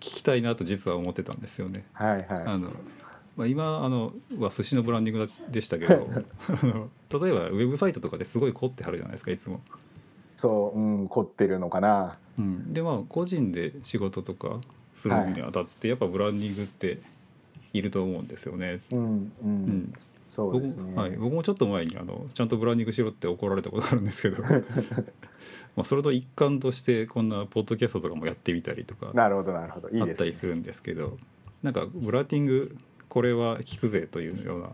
[0.00, 1.84] 聞きたいなと実は思ってたんですよね。
[1.92, 2.26] はいはい。
[2.46, 2.72] あの、
[3.40, 9.62] まあ、今あのは寿司のブランディングだでしたけどあの例えばウェブサイトとかですごい凝ってはるじゃないですかいつも。
[10.36, 12.18] そう、うん、凝ってるのかな。
[12.38, 14.60] うん、でまあ個人で仕事とか
[14.98, 17.00] するにあたって、やっぱブランディングって
[17.72, 18.80] いると思うんですよね。
[18.90, 19.92] うんうん、うん。
[19.92, 24.42] 僕そうですね、はい、僕もちょっと前にあのちゃんとブランディングしろって怒られたことがあるんですけど。
[25.76, 29.12] まあそれと一環としてこんなポッドキャストとかもやってみたりとか。
[29.14, 29.88] なるほどなるほど。
[29.88, 30.18] いいあっですね。
[30.18, 31.16] たりするんですけど。
[31.62, 32.76] なんかブランディング
[33.10, 34.70] これは聞くぜというような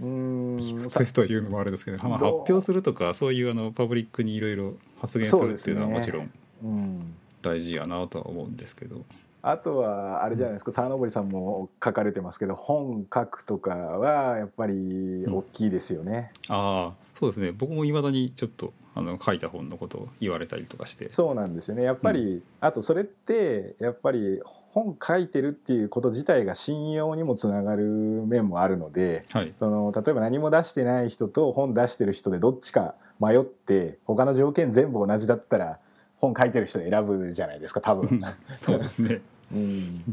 [0.00, 6.30] 聞くぜというのもあれですけど、まあ、発表するとかそういうあのパブリックにいろいろ発言するっていうのはもちろん
[6.64, 7.14] うん。
[7.42, 9.04] 大事やなとは思うんですけど。
[9.42, 10.72] あとはあれじゃないですか。
[10.72, 17.52] 沢登さんも書かれてますけど本書くとかはやっぱり大きいですよね、ああそうですね。
[17.52, 21.12] 僕もいまだにちょっとあの書いた本のことを言われたりとかして。
[21.12, 21.84] そうなんですよね。
[21.84, 24.42] やっぱり、あとそれってやっぱり
[24.76, 27.82] 本書いてるっていうこと自体が信用にもつながる
[28.26, 29.54] 面もあるのではい。
[29.58, 35.78] その例えば何も出してない人と本出してる人でどっちか迷って他の条件全部同じだったら
[36.18, 38.22] 本書いてる人選ぶじゃないですか多分、
[38.66, 39.20] そうですね。
[39.50, 40.04] うん、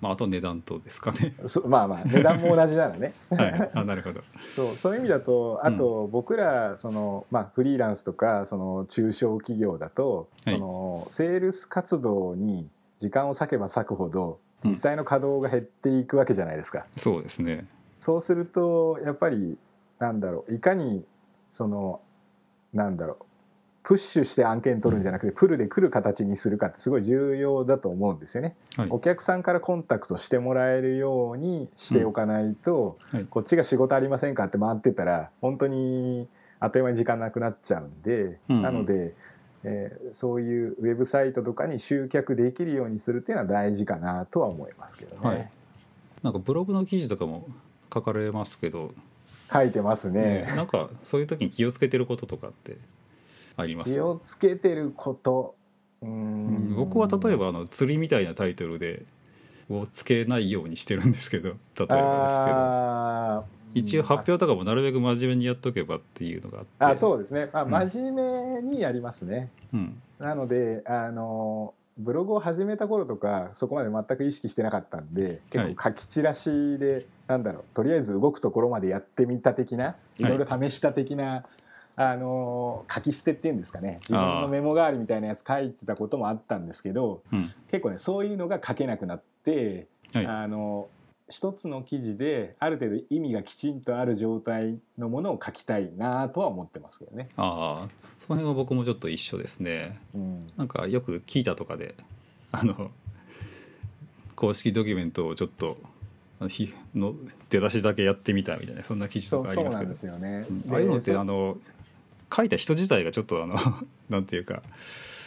[0.00, 1.34] まああと値段とですかね。
[1.46, 3.14] そまあまあ値段も同じならね。
[3.30, 3.70] はい。
[3.72, 4.22] あなるほど。
[4.56, 10.54] そうそういう意味だとあと僕らその、まあ、フリーランスとかその中小企業だと、はい。
[10.54, 12.68] そのセールス活動に
[13.00, 16.86] 時間を割けば割くほど実際の稼働が減っていくわけじゃないですか。
[16.96, 17.66] そうですね。
[18.00, 19.58] そうするとやっぱり
[19.98, 21.04] なんだろういかに
[21.52, 22.00] その
[22.72, 23.24] なんだろう
[23.82, 28.54] プッシュして案件取るんじゃなくてプルで来る形にするかってすごい重要だと思うんですよね。
[28.76, 28.88] はい。
[28.90, 33.24] お客さんからコンタクトしてもらえるようにしておかないと、はい。
[33.24, 36.28] こっちが仕事ありませんかって回ってたら本当に
[36.60, 38.62] あっという間に時間なくなっちゃうんで、うん。
[38.62, 39.14] なので、
[39.64, 45.28] えーそういうウェブサイトとかに集客できるようにするっていうのは大事かなとは思いますけどね。
[45.28, 45.50] はい。
[46.22, 47.46] なんかブログの記事とかも
[47.92, 48.92] 書かれますけど、
[49.52, 50.44] 書いてますね。
[50.46, 50.54] ね。
[50.56, 52.76] なんかそういう時に気をつけてることとかって
[53.56, 53.92] あります？
[53.92, 55.54] 気をつけてること。
[56.02, 56.74] うーん。
[56.76, 59.04] 僕は例えばあの釣りみたいなタイトルで
[59.70, 61.88] をつけないようにしてるんですけど 例えばです
[62.44, 63.60] けど。
[63.72, 66.70] 一応発表とかもなるべく真面目にやっとけばっていうのがあって。
[66.80, 67.70] あそうですね、まあ、うん。
[67.70, 70.02] 真面目にやりますね、うん。
[70.18, 80.24] なのであのブログを始めた頃とかそこまで全く意識してなかったんで結構書き散らしで、なんだろうとりあえず動くところまでやってみた的ない。
[80.24, 81.44] ろいろ試した的な、
[81.96, 84.00] あの書き捨てっていうんですかね。
[84.08, 87.50] 自分のメモ代わりみたいなやつ書いてたこともあったんですけどうん。
[87.70, 90.88] 結構ねそういうのが書けなくなって、はいあの
[91.30, 97.28] 一つの記事である程度意味がきちんとある状態のものを書きたいなとは思ってますけどね。
[97.36, 97.88] ああ
[98.18, 101.94] その辺は僕もちょっと一緒ですねうんなんかよく聞いたとかで
[102.52, 102.90] あの
[104.34, 105.78] 公式ドキュメントをちょっと
[106.40, 107.14] あのひの
[107.48, 110.46] 出だしだけやってみたみたいなそんな記事とかありますけどなんですよね。
[110.70, 111.58] ああいうのってそあの
[112.34, 113.56] 書いた人自体がちょっとあの
[114.08, 114.62] なんていうか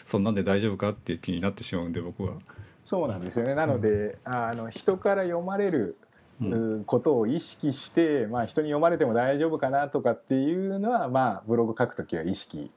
[0.05, 2.33] そんなんで大丈夫かっていう気になってしまうんで僕は。
[2.83, 3.55] そうなんですよね。
[3.55, 5.97] なので、あの人から読まれる
[6.41, 12.71] うことを意識して、まあ、人に読まれても大丈夫かなとかっていうのは、まあ、ブログ書くときは意識、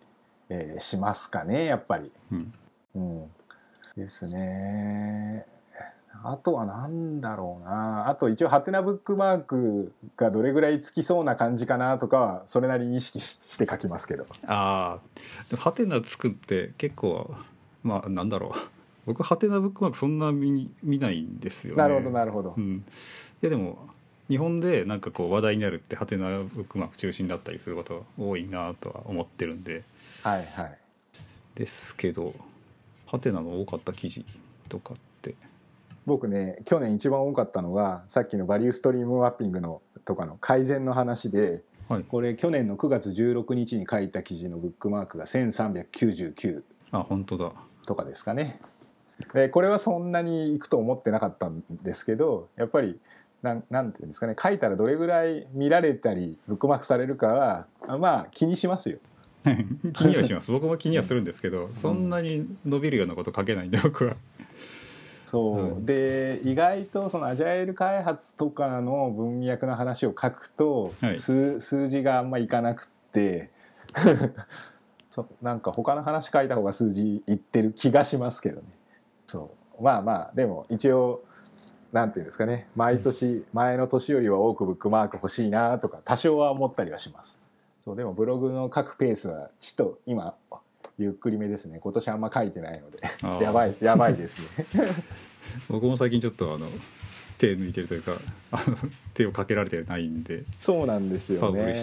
[0.49, 2.13] えーしますかねやっぱり。
[2.31, 2.55] うん。
[2.95, 3.31] うん、
[3.97, 5.47] ですね。
[6.25, 8.09] あとは何だろうな。
[8.09, 14.27] あと一応ハテナブックマークがどれぐらいつきそうな感じかなとかはそれなりに意識しして書きますけど。
[14.47, 14.99] あ
[15.53, 17.35] あハテナつくって結構
[17.83, 18.76] まあなんだろう
[19.07, 21.83] 僕ハテナブックマークそんな見見ないんですよね。
[21.83, 22.55] なるほどなるほど。
[22.57, 22.83] うん、い
[23.41, 23.89] やでも
[24.29, 29.85] 日本でなんかこう話題になるってハテナブックマーク中心だったりすることが多いなとは思ってるんで。
[30.23, 30.79] はいはい。
[31.55, 32.35] ですけど
[33.07, 34.27] ハテナの多かった記事
[34.69, 35.35] とかって？
[36.05, 42.03] 僕ね去年一番多かったのがさっきのバリューストリームマッピングのとかの改善の話ではい。
[42.03, 47.53] これ去年の9月16日に書いた記事のブックマークが1399あ本当だ。
[47.87, 48.61] とかですかね。
[49.33, 52.99] でこれはそんなにいくと思ってなかったんですけどやっぱり
[53.43, 58.99] なんなんていうんですかね書いたらどれぐらい見られたりブックマークされるかはあまあ気にしますよ。
[59.95, 60.51] 気にはします。
[60.51, 64.17] 僕も気にはするんですけど、そんなに伸びるようなこと書けないんで僕は。
[65.27, 71.19] そう、うんで意外とそのアジャイル開発とかの文脈の話を書くと、はい。
[71.19, 73.51] 数数字があんまいかなくって
[75.11, 78.67] そなんか他の話書いた方が数字いってる気がしますけどね
[79.27, 79.83] そう。
[79.83, 81.22] まあまあでも一応
[81.93, 82.68] なんていうんですかね。
[82.77, 87.39] 毎年前の年よりは多くブックマーク欲しいなとか多少は思ったりはします。
[87.85, 90.35] そうでもブログの書くペースはちょっと今
[90.99, 91.79] ゆっくりめですね。
[91.81, 92.99] 今年あんま書いてないので。
[93.45, 94.66] やばいやばいですね。
[95.68, 96.66] 僕も最近ちょっとあの
[97.39, 98.16] 手抜いてるというか
[98.51, 98.77] あの
[99.14, 100.45] 手をかけられてないんで。
[100.61, 101.74] そうなんですパよね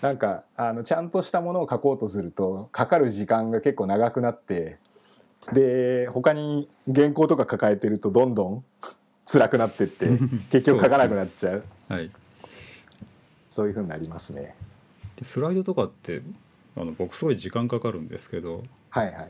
[0.00, 4.78] なんかあのちゃんとしたものを書こうとするとかかる時間が結構長くなって
[5.52, 8.64] で他に原稿とか抱えてるとどんどん
[9.26, 10.06] 辛くなってって
[10.50, 11.64] 結局書かなくなっちゃう。
[11.88, 12.10] はい。
[13.50, 14.54] そういうふうになりますね。
[15.16, 16.22] でスライドとかって
[16.76, 19.28] あの僕すごい時間かかるんですけどはいはい。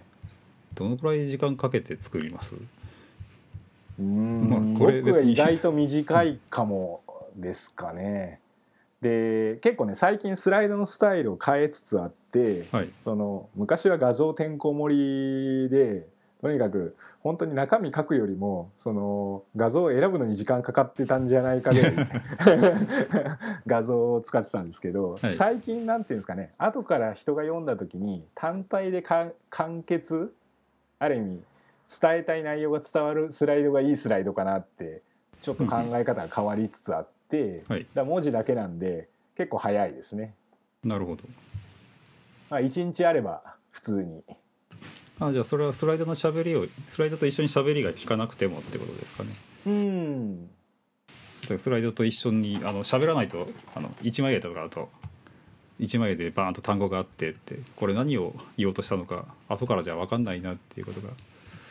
[0.74, 2.54] どのくらい時間かけて作ります？
[2.54, 7.02] うーん、まあこれ僕は意外と短いかも
[7.36, 8.41] ですかね
[9.02, 12.90] で結構ね最近スライドのスタイルを変えつつあってはい。
[13.04, 16.06] その昔は画像てんこ盛りで
[16.40, 21.94] とにかく本当に中身書くよりもその画像を選ぶのに時間かかってたんじゃないかぐらい
[23.66, 25.36] 画像を使ってたんですけど、はい。
[25.36, 30.32] 最近なんていうんですかね後から人が読んだ時に単体でか完結
[30.98, 31.42] ある意味
[32.00, 35.02] 伝えたい内容が伝わるスライドがいいスライドかなって
[35.42, 37.21] ちょっと考え方が変わりつつあって、
[37.68, 37.86] はい。
[37.94, 40.34] だ文字だけなんで結構早いですね。
[40.84, 41.22] なるほど。
[42.50, 44.22] まあ、1日あれば普通に。
[45.20, 49.30] あじゃあそれはスライドの喋りをスライドと一緒に喋りが聞かなくてもってことですかね。
[49.66, 50.50] うん。
[51.58, 54.90] スライドと一緒にあの喋らないとあの1枚絵とかだと
[55.80, 61.10] 1枚絵でバーンと単語があってってこれ何を言おうとしたのか後からじゃ分かんないなっていうことが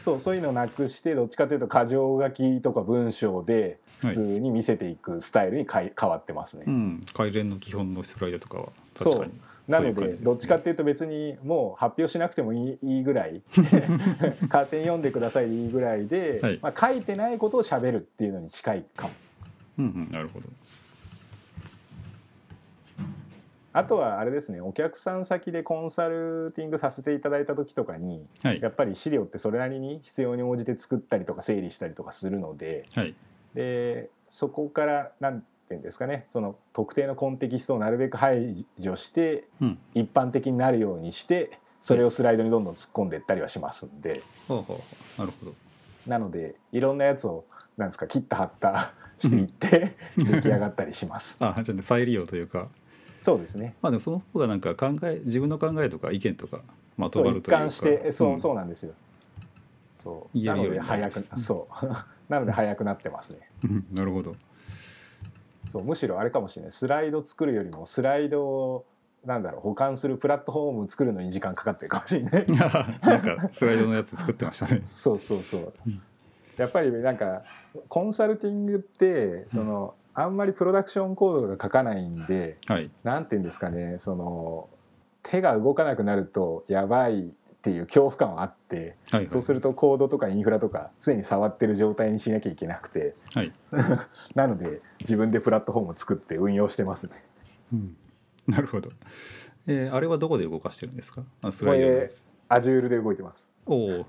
[0.03, 4.15] そうそういうのをなくしてどっちかというと箇条書きとか文章ではい。
[4.15, 7.01] 普通に見せていくスタイルに変え変わってますね、うん。
[7.13, 9.31] 改善の基本のスライドとかは確かに。
[9.67, 10.13] なのでね。
[10.21, 13.41] どっちかっていうと別にもう発表しなくてもいいいいぐらい。
[14.49, 16.59] 勝手に読んでくださいでいいぐらいで、はい。
[16.61, 19.13] まあ、書いてないことを喋るっていうのに近いかも。
[19.79, 20.11] うんうん。
[20.11, 20.47] なるほど
[23.73, 28.61] あとはあれですねお客さん先でコンサルティングさせていただいた時とかにはい。
[28.61, 33.15] やっぱり資料ってそれなりに必要に応じて作ったりとか整理したりとかするのではい。
[33.55, 39.77] でそこからなんていうんですかねその特定のコンテキストをなるべく排除してうん。
[39.93, 44.23] 一般的になるようにしてそれをスライドにどんどん突っ込んでいったりはしますんで。
[45.17, 45.55] なるほど。
[46.07, 47.45] なのでいろんなやつを
[47.77, 51.37] なんですか切った貼ったしていって出来上がったりします。
[51.41, 52.69] あじゃあね再利用というか
[53.21, 53.75] そうですね。
[53.81, 56.61] まあでもその方がなんか考え自分の考えとか意見とか
[56.97, 57.57] まとまるというか。
[57.57, 58.39] 貫してそう,、ん。
[58.39, 58.93] そうなんですよ。
[59.99, 60.43] そう。
[60.43, 61.85] なので早くそう。
[62.29, 63.39] なので 早くなってますね。
[63.63, 63.85] うん。
[63.93, 64.35] なるほど。
[65.69, 66.71] そうむしろあれかもしれない。
[66.71, 68.85] スライド作るよりもスライドを
[69.25, 72.45] なんだろう保管するプラットフォーム作るのに時間かかってるかもしれない。
[72.49, 74.81] なんかスライドのやつ作ってましたね。
[74.87, 75.73] そうそうそう。
[75.85, 76.01] うん。
[76.57, 77.43] やっぱりなんか
[77.87, 82.89] コンサルティングってそのあんまりプロダクションコードが書かないんではい。
[83.03, 84.69] なんて言うんですかねその
[85.23, 87.23] 手が動かなくなるとやばいっ
[87.63, 89.29] ていう恐怖感はあってはいはい。
[89.31, 93.53] そうするとコードとかインフラとか常に触ってる状態にしなきゃいけなくてはい、
[94.35, 97.23] なので自分でプラットフォームを作って運用してますね。
[97.71, 97.95] うん、
[98.47, 98.89] なるほど、
[99.67, 101.23] えーあれはどこで動かしてるんですか？
[101.43, 103.47] あスライドのやつ Azure で動いてます。
[103.67, 104.05] おお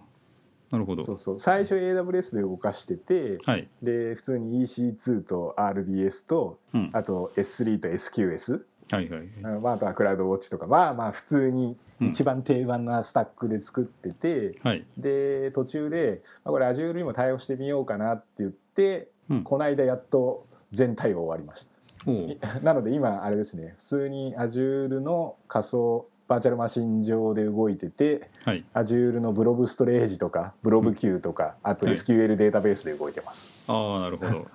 [0.73, 1.05] なるほど。
[1.05, 1.39] そうそう。
[1.39, 10.67] 最初 AWS で動かしててはい、で普通に EC2 と RDS とうん、あと S3 と SQS はいはいあまあ、あとはクラウドウォッチとか。
[10.67, 12.09] まあまあ普通にうん。
[12.09, 21.73] 一番定番なスタックで作ってて、はい、で途中で、まあ、これ Azure にも対応してみようかなって言ってうん、この間やっと全対応終わりました。
[22.61, 23.75] なので今あれですね。
[23.79, 28.65] 普通に Azure の仮想バーチャルマシン上で動いててはい。
[28.75, 34.47] Azure のブロブストレージとかブロブ Q とか、あとはい SQL データベースで動いてます、ああなるほど。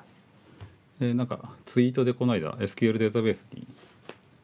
[0.99, 3.67] えーなんかツイートでこの間 SQL データベースに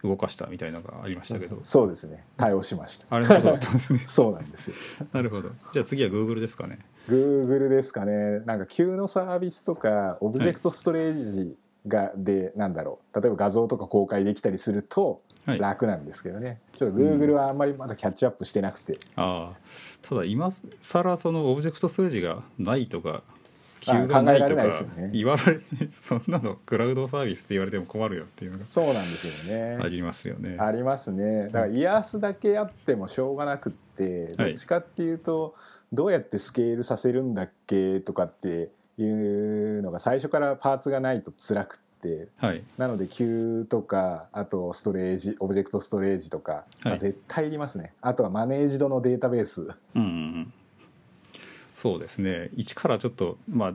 [0.03, 1.59] 動かしたみたいなのがありましたけど。
[1.63, 2.03] そうです。
[2.03, 2.23] ね。
[2.37, 3.05] 対応しました。
[3.09, 4.03] あれのことだったんですね。
[4.07, 4.75] そうなんですよ。
[5.13, 5.49] なるほど。
[5.71, 6.79] じゃあ次は Google ですかね。
[7.09, 8.41] Google ですかね。
[8.41, 11.55] なんか Q のサービスとかオブジェクトストレージ
[11.87, 13.21] がでなんだろう。
[13.21, 19.51] 例えば画像とか公開できたりすると楽なんですけどね、ちょっと Google はあんまりまだキャッチアップしてなくて、あ
[20.01, 20.51] ただ今
[20.83, 23.23] 更そのオブジェクトストレージがないとか
[23.87, 25.59] あ Q がないと考えられないか言われ
[26.07, 29.77] そんなのクラウドサービスって言われても困るよっていうのがそうなんですよね。
[29.81, 30.55] ありますよね。
[30.57, 31.45] ありますね。
[31.47, 34.53] だからイヤースだけあってもしょうがなくってどはい。
[34.53, 35.53] っちかっていうと
[35.91, 42.63] どうやってスケールさせるんだっけとかっていうのが最初からパーツがないと辛くってはい。
[42.77, 47.93] なので Q とかあとストレージオブジェクトストレージとか、まあはい絶対いりますね。
[48.01, 49.61] あとはマネージドのデータベース。
[49.61, 50.53] うんうんうん。
[51.75, 52.49] そうですね。
[52.55, 53.73] 一からちょっとまあ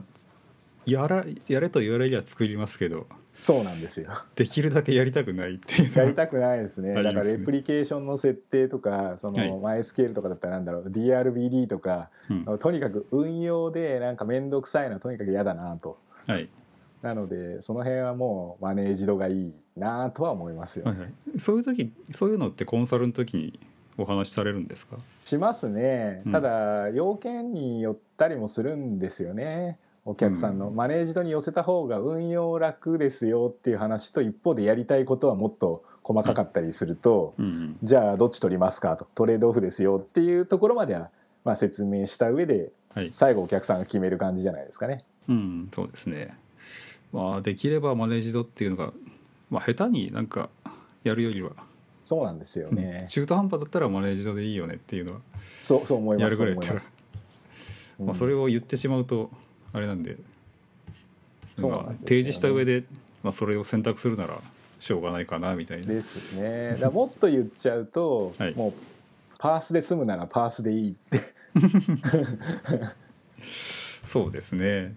[0.85, 3.07] やらやれと言われりゃ作りますけど
[3.41, 4.09] そうなんですよ。
[4.35, 6.93] できるだけやりたくないっていうのはやりたくないですね。
[6.93, 9.49] だからレプリケーションの設定とかそはい。
[9.49, 12.57] の MySQL とかだったらなんだろう DRBD とかうん。
[12.59, 15.97] とにかく運用でなんか面倒くさいのはとにかく嫌だなと。
[16.27, 16.49] はい。
[17.01, 23.57] なのでその辺はもうマネージドがいいなとは思いますよ、はいはい、そういう時そういうのってコンサルの時に
[23.97, 24.97] お話しされるんですか？
[25.23, 26.23] しますね。
[26.25, 26.31] うん。
[26.33, 29.79] ただ要件によったりもするんですよね
[30.09, 30.75] お客さんの、うん。
[30.75, 37.45] マネージドに寄せた方が運用楽ですよっていう話と一方でやりたいことはもっと細かかったりすると、うん。
[37.45, 38.97] うんじゃあどっち取りますか？
[38.97, 41.09] とトレードオフですよっていうところまでは
[41.43, 43.11] まあ説明した上ではい。
[43.13, 45.03] 最後お客さんが決める感じじゃないですかね。
[45.27, 46.35] うんそうですね。
[47.13, 48.93] まあできればマネージドっていうのが、
[49.51, 50.49] まあ、下手になんか
[51.03, 51.51] やるよりは、
[52.05, 53.07] そうなんですよね。
[53.09, 55.19] 中途半端だったらマネージドでいいよねっていうのは
[55.61, 56.23] そうそう思います。
[56.23, 56.81] やるぐらいだったら。
[57.99, 59.29] まあ、それを言ってしまうと
[59.73, 60.17] あれなんで,、
[61.57, 62.83] そう提示した上で、
[63.23, 64.41] まあ、それを選択するなら
[64.79, 65.87] しょうがないかなみたいな。
[65.87, 66.77] ですね。
[66.79, 68.73] だもっと言っちゃうと、はいもう
[69.41, 71.33] パースで済むならパースでいいって。
[74.03, 74.95] そうですね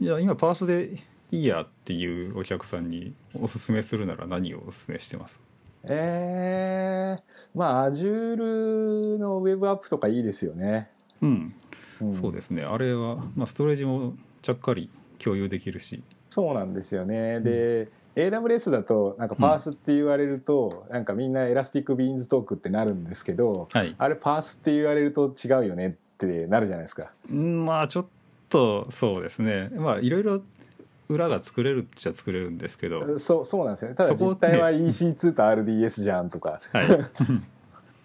[0.00, 0.96] いや今 PaaS で
[1.30, 5.38] いいやっていうお客さんにおすすめするなら何をおすすめしてます？
[5.84, 7.22] えー、
[7.54, 10.90] まあ Azure のウェブアップとかいいですよね。
[11.22, 11.54] うん、
[12.04, 12.14] ん。
[12.20, 12.62] そうですね。
[12.62, 16.02] あれは、まあ、ストレージもちゃっかり共有できるし。
[16.30, 17.40] そうなんですよね。
[17.40, 23.94] で、AWS だとなんか PaaS って言われると、なんかみんな Elastic Beanstalk ってなるんですけど、はい。
[23.98, 27.12] あれ PaaS って言われると違うよねってなるじゃないですか。
[27.30, 28.06] うんまあちょっ
[28.48, 29.70] とそうですね。
[29.74, 30.42] まあいろいろ
[31.08, 33.18] 裏が作れるっちゃ作れるんですけど。
[33.18, 33.94] そうそうなんですよね。
[33.94, 36.86] ただそこ実態は EC2 と RDS じゃんとか、はい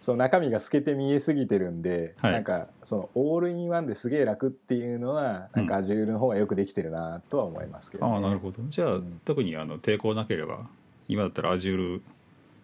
[0.02, 2.34] その中身が透けて見えすぎてるんで、はい。
[2.34, 8.14] なんかそのオールインワンですげえ楽っていうのはなんか Azure の方がよくできてるなとは思いますけど、ね。
[8.14, 8.64] ああなるほど。
[8.68, 9.22] じゃあ、うん。
[9.24, 10.68] 特にあの抵抗なければ
[11.08, 12.02] 今だったら Azure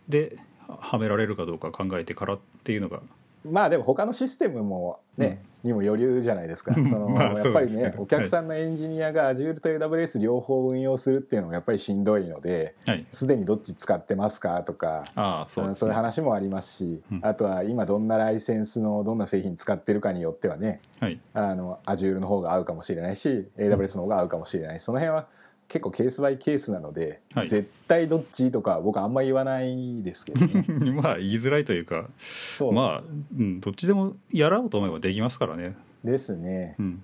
[0.09, 3.01] ではめられるかどうか考えてからっていうのが。
[3.45, 6.73] まあでも他のシステムもね、にも余裕じゃないですか。
[6.73, 15.03] そのまあやっぱりね、お客さんのエンジニアが Azure と AWS 両方運用するっていうのがやっぱりしんどいので、はいすでにどっち使ってますかとか。
[15.49, 25.27] そうです、そういうね、話もありますし、うんあとは今どんなライセンスのどんな製品使ってるかによってはねはいあの Azure の方が合うかもしれないし AWS の方が合うかもしれないしその辺は
[25.69, 27.49] 結構ケースバイケースなので、はい。
[27.49, 30.65] 絶対どっちとかは僕あんま言わないですけどね。
[31.01, 32.09] まあ言いづらいというか
[32.57, 33.03] そう、まあ、
[33.37, 36.75] うん、どっちでもやろうと思えばできますからね、ですね。
[36.79, 37.03] うん、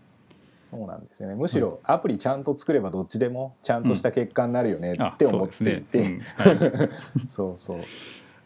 [0.72, 1.36] そうなんですよね。
[1.36, 6.20] むしろアプリちゃんと作ればどっちでもちゃんとした結果になるよねあって思って いて、
[7.28, 7.80] そうそう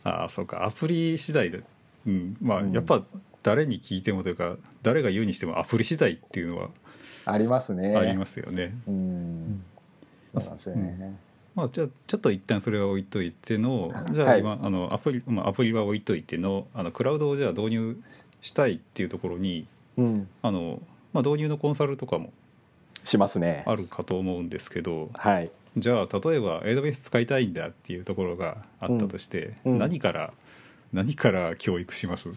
[0.04, 0.66] ああそうか。
[0.66, 1.62] アプリ次第で、
[2.08, 2.72] うん、まあうん。
[2.72, 3.04] やっぱ
[3.44, 6.70] 誰に聞いてもというか誰が言うにしてもアプリ次第っていうのは
[7.26, 7.96] ありますね。
[7.96, 8.74] ありますよね。
[8.88, 9.64] うん
[10.42, 11.16] そうなんですよね、
[11.56, 14.40] まあ、じゃあちょっと一旦それは置いといてのじゃあはい。
[14.42, 17.98] 今、あのアプリ、まあ、アプリは置いといてのあのクラウドをじゃあ導入
[18.42, 19.68] したいっていうところに
[19.98, 20.80] うん、あの、
[21.12, 22.32] まあ、導入のコンサルとかも
[23.04, 23.64] しますね。
[23.66, 25.52] あるかと思うんですけどはい。
[25.78, 29.72] じゃあ例えば AWS 使いたいんだっていうところがあったとして、うん。
[29.74, 29.80] うん。
[29.80, 30.34] 何から
[30.94, 32.30] 何から教育します？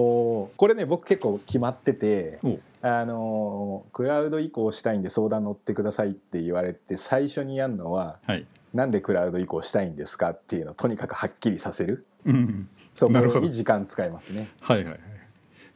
[0.00, 8.46] おこれね僕結構決まってておあのクラウド移行したいんで相談乗ってくださいって言われて最初にやるのははい。
[8.74, 12.04] なんでクラウド移行したいんですかっていうのをとにかくはっきりさせる。
[12.26, 12.68] うん。
[12.94, 14.48] そこに時間使いますね。
[14.60, 15.00] はいはいはい。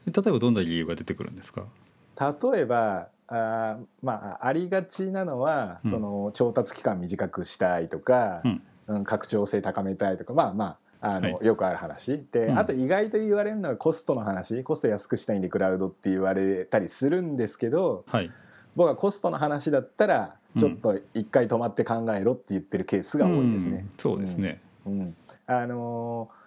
[0.06, 1.64] 例えばどんな理由が出てくるんですか？
[2.20, 5.90] 例えばあーまあありがちなのは、うん。
[5.90, 8.62] その調達期間短くしたいとか、うん。
[8.88, 12.24] うん拡張性高めたいとかまあまああの、はよくある話。
[12.32, 12.58] で、うん。
[12.58, 14.62] あと意外と言われるのはコストの話。
[14.64, 18.30] コスト安くしたいんでクラウドって言われたりするんですけどはい。
[18.76, 20.60] 僕はコストの話だったらうん。
[20.60, 23.72] ちょっと一回止まって考えろって言ってるケースが多いですね。
[23.72, 23.90] うん。
[23.98, 26.42] そうですね、うん、あのー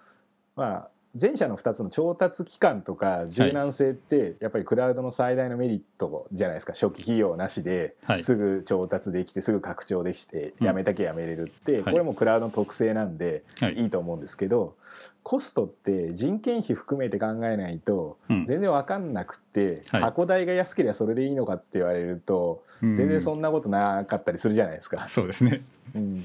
[0.56, 0.88] まあ
[1.18, 6.74] 前者の2つの調達期間とか柔軟性ってやっぱりクラウドの最大のメリットじゃないですか。
[6.74, 8.22] 初期費用なしではい。
[8.22, 11.82] すぐ調達できてすぐ拡張できてうんやめたけやめれるってはい。
[11.84, 13.74] これもクラウドの特性なんではい。
[13.74, 14.76] いいと思うんですけど
[15.22, 18.46] コストって人件費含めて考えないとうん。
[18.46, 20.02] 全然分かんなくてはい。
[20.02, 25.08] 箱代が安ければそれでいいのかって言われると全然そんなことなかったりするじゃないですか。
[25.08, 25.62] そうですね。
[25.94, 26.24] うん、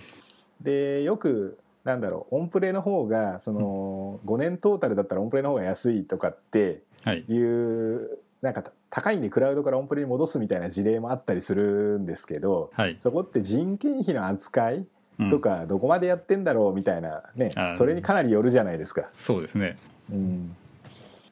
[0.59, 7.25] でよくなんだろうオンプレの方がその5年トータルだったらオンプレの方が安いとかってはい。
[7.27, 12.97] いうなんか高いんでクラウドからオンプレに戻すみたいな事例もあったりするんですけどはい。
[12.99, 14.85] そこって人件費の扱い
[15.19, 15.29] うん。
[15.29, 19.09] とかどこまでやってんだろうみたいなね、それにかなりよるじゃないですか。
[19.17, 19.77] そうですね。
[20.11, 20.55] うん。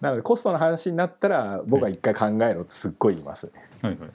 [0.02, 3.52] なのでコストの話になったら僕は一回考えろってすっごい言います。
[3.82, 4.10] はいはい。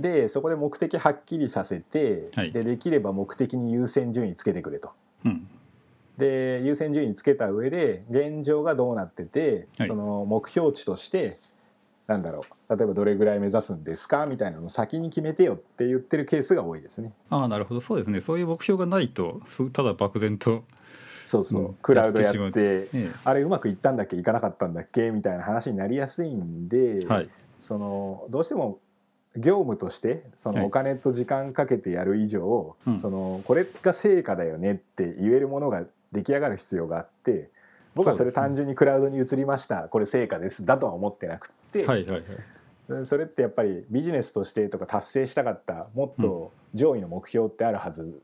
[0.00, 2.52] でそこで目的はっきりさせて、はい。
[2.52, 4.90] でできれば目的に優先順位つけてくれと。
[5.24, 5.48] うん
[6.18, 9.88] で優先順位つけた上で現状がどうなってて、はい。
[9.88, 11.38] その目標値として
[12.06, 17.12] なんだろう例えばどれぐらい目指すんですかみたいなのを先に決めてよって言ってるケースが多いですね。
[17.30, 17.80] ああなるほど。
[17.80, 18.20] そうですね。
[18.20, 20.64] そういう目標がないとすただ漠然と、
[21.26, 27.28] そうそう、うんクラウドやっやっててえあれうまくいったんだっけいかなかったんだっけみたいな話になりやすいんで、えはい。
[27.58, 28.78] そのどうしても
[29.36, 30.58] 業務としてそはい。
[30.58, 33.00] のお金と時間かけてやる以上、うん。
[33.00, 35.84] そのこれが成果だよねって言えるものが
[36.14, 37.50] 出来上がる必要があって
[37.94, 42.22] 僕はそれ単純にクラウドに移りましたこれ成果ですだとは思ってなくって、はいはい
[42.88, 43.06] はい。
[43.06, 48.20] それってやっぱりビジネスとしてとか達成したかったもっと上位の目標ってあるはず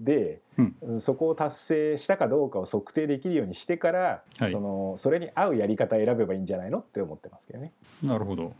[0.00, 0.62] で、う
[0.94, 1.00] ん。
[1.00, 4.52] そこを達成したかどうかを測定できるようにしてから、はい。
[4.52, 7.72] そのそれに合うやり方を選べばいいんじゃないのって思ってますけどね。
[8.02, 8.54] なるほど。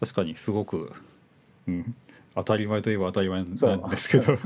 [0.00, 0.92] 確かにすごく、
[1.66, 1.94] うん、
[2.38, 4.38] 当たり前といえば当たり前なんですけど。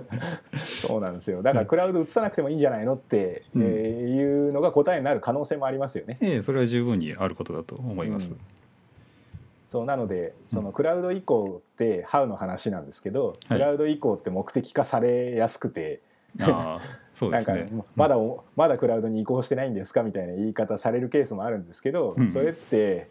[0.86, 1.42] そうなんですよ。
[1.42, 3.62] だからクラウド移さなくてもいいんじゃないのって、うん。
[3.62, 6.16] えーいうのが答えになる可能性もありますよね。
[6.20, 8.38] ええそれは十分にあることだと思います、うん。
[9.68, 13.36] そうなのでそのクラウド移行ってハウの話なんですけど、はい。
[13.48, 16.00] クラウド移行って目的化されやすくて、
[16.40, 22.32] ああそうなんかですねまだおまだクラウドに移行してないんですかみたいな言い方されるケースもあるんですけど、うん。
[22.32, 23.08] それって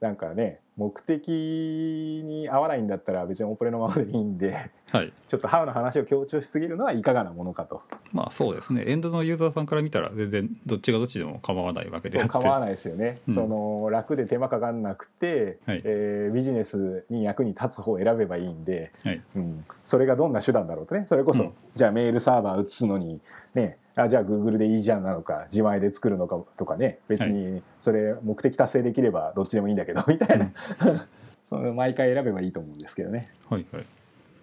[0.00, 5.12] なんかね目的に合わないんだったら別にオペレのままでいいんではい。
[5.28, 7.82] ちょっとハウの話を強調しすぎるのはいかがなものかと。
[8.12, 8.84] まあそうですね。
[8.86, 13.34] エンドのユーザーさんから見たら全然どっちがどっちでも構わないわけで構わないですよね、うん。
[13.34, 15.82] その楽で手間かかんなくて、はい。
[15.84, 19.20] えービジネスに役に立つ方を選べばいいんで、はい。
[19.36, 21.06] うん、それがどんな手段だろうとね。
[21.08, 21.52] それこそ、うん。
[21.74, 23.20] じゃあメールサーバー移すのに
[23.54, 27.00] ねあじゃあ Google でいいじゃんなのか自前で作るのかとかね。
[27.08, 30.52] 別にそれ目的達成できればどっちでもいいんだけどみたいな、
[31.44, 33.28] その毎回選べばいいと思うんですけどね。
[33.50, 33.86] はいはい。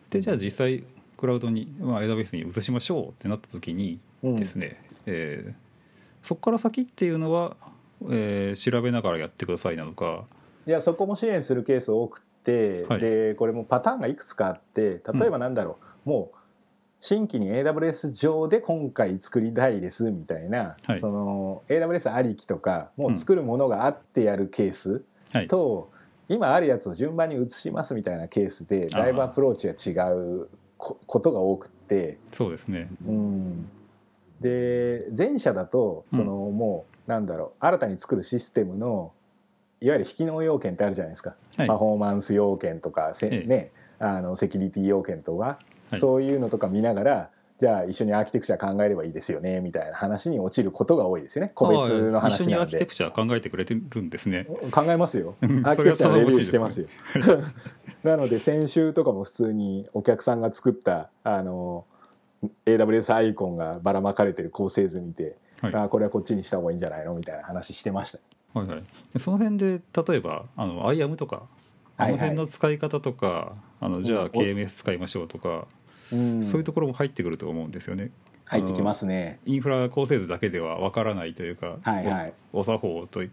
[0.09, 0.83] でじゃあ実際
[1.17, 4.35] クラウドに、まあ、AWS に移しましょうってなった時にうん。
[4.35, 5.53] ですね、えー
[6.23, 7.55] そこから先っていうのは、
[8.09, 10.25] えー調べながらやってくださいなのか。
[10.67, 12.99] いやそこも支援するケース多くて、はい。
[12.99, 16.34] でこれもパターンがいくつかあって例えばなんだろう、もう
[17.07, 20.99] 新規に AWS 上で今回作りたいですみたいな、はい。
[20.99, 25.47] その AWS ありきとかもう作るものがあってやるケースはい。
[25.47, 25.91] と、
[26.29, 30.49] 今あるやつを順番に移しますみたいなケースでだいぶアプローチが違う
[30.79, 32.17] こことが多くって。
[32.33, 32.89] そうですね。
[33.07, 33.69] うん。
[34.41, 39.11] で前者だとその、もうなんだろう新たに作るシステムの
[39.79, 41.67] いわゆる引き納要件ってあるじゃないですか、はい。
[41.67, 43.47] パフォーマンス要件とかせ、ええ。
[43.47, 45.59] ね、あのセキュリティ要件とか、
[45.95, 46.01] はい。
[46.01, 47.29] そういうのとか見ながら
[47.59, 51.51] じゃあ一緒にアーキテクチャ考えればいいですよねみたいな話に落ちることが多いですよね。
[51.55, 54.45] 個別のああ一緒話なんでにアーキテクチャ考えてくれてるんですね。
[54.71, 55.35] 考えますよ。
[55.41, 56.87] うんアーキテクチャのレビューしてますよ。
[58.03, 61.85] なので先週とかも普通にお客さんが作ったあの
[62.65, 65.75] AWS アイコンがばらまかれてる構成図見て、はい。
[65.75, 67.13] あこれはこっちにした方がいいんじゃないの？
[67.13, 68.19] みたいな話してました。
[68.59, 68.83] はいはい。
[69.13, 71.43] でその辺で例えばあの IAM とか
[71.97, 75.67] あはいはいの辺の使い方とか、あのじゃあ KMS 使いましょうとか、
[76.11, 76.43] うん。
[76.43, 78.11] そういうところも入ってくると思うんですよね。
[78.45, 79.39] 入ってきますね。
[79.45, 82.33] インフラ構成図だけではわからないというか、はいはい。
[82.53, 83.31] おお作法とい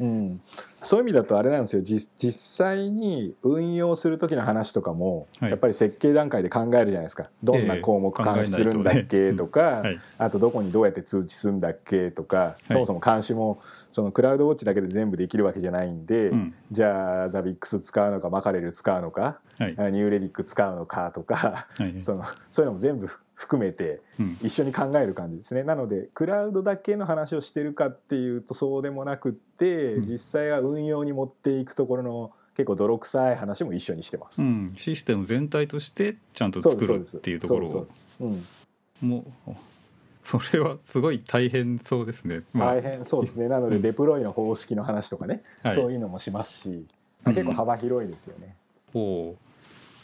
[0.00, 0.40] うん、
[0.82, 1.82] そういう意味だとあれなんですよ。
[1.82, 5.50] 実実際に運用する時の話とかも、はい。
[5.50, 7.30] やっぱり設計段階で考えるじゃないですか。
[7.42, 9.98] どんな項目監視するんだっけとか、はい。
[10.18, 12.72] あとどこにどうやって通知するんだっけとか、い。
[12.72, 16.54] そもそも監視もそのクラウドウォッチだけで全部できるわけじゃないんで、うん。
[16.70, 22.02] じゃあザビックス使うのかマカレル使うのかニューレディック使うのかとかはい。
[22.02, 24.38] その そういうのも全部ふ含めてうん。
[24.42, 25.62] 一緒に考える感じですね。
[25.62, 30.06] なのでクラウドだけの話をしてるかっていうとそうでもなくって、うん。
[30.06, 34.42] 実際は運用に持っていくところの結構泥臭い話も一緒にしてます。
[34.42, 37.68] うん、システム全体としてちゃんと作るっていうところ。
[37.68, 37.86] を
[39.00, 39.52] もう
[40.24, 42.42] それはすごい大変そうですね。
[42.52, 42.74] まあ。
[42.74, 43.46] 大変そうですね。
[43.46, 46.86] なのでデプロイの方式の話とかね、はい、そういうのもしますし、
[47.22, 48.56] まあ結構幅広いですよね。
[48.94, 49.36] おう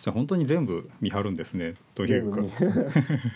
[0.05, 2.43] じゃあ本当に全部見張るんですねというか。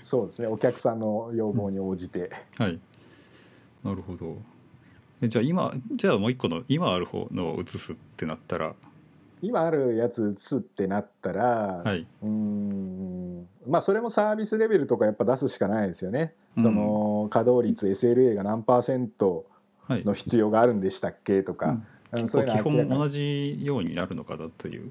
[0.03, 2.79] そうですねお客さんの要望に応じて、はい。
[3.83, 4.37] なるほど。
[5.23, 8.75] えじゃあ今じゃあもう一個の今ある方のを移すってなったら。
[9.41, 12.07] 今あるやつ移すってなったら、はい。
[12.23, 13.49] うーん。
[13.67, 16.35] まあそれもサービスレベルとかやっぱ出すしかないですよね。
[16.59, 16.65] うん。
[16.65, 19.47] その稼働率 SLA が何パーセント
[19.87, 20.05] はい。
[20.05, 21.79] の必要があるんでしたっけとか、
[22.13, 22.21] うん。
[22.21, 24.91] うんそういう基の明らかに本同じようになるのかなという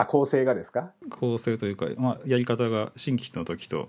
[0.00, 0.92] あ構成がですか？
[1.10, 3.88] 構成というか、まあ、やり方が新規の時と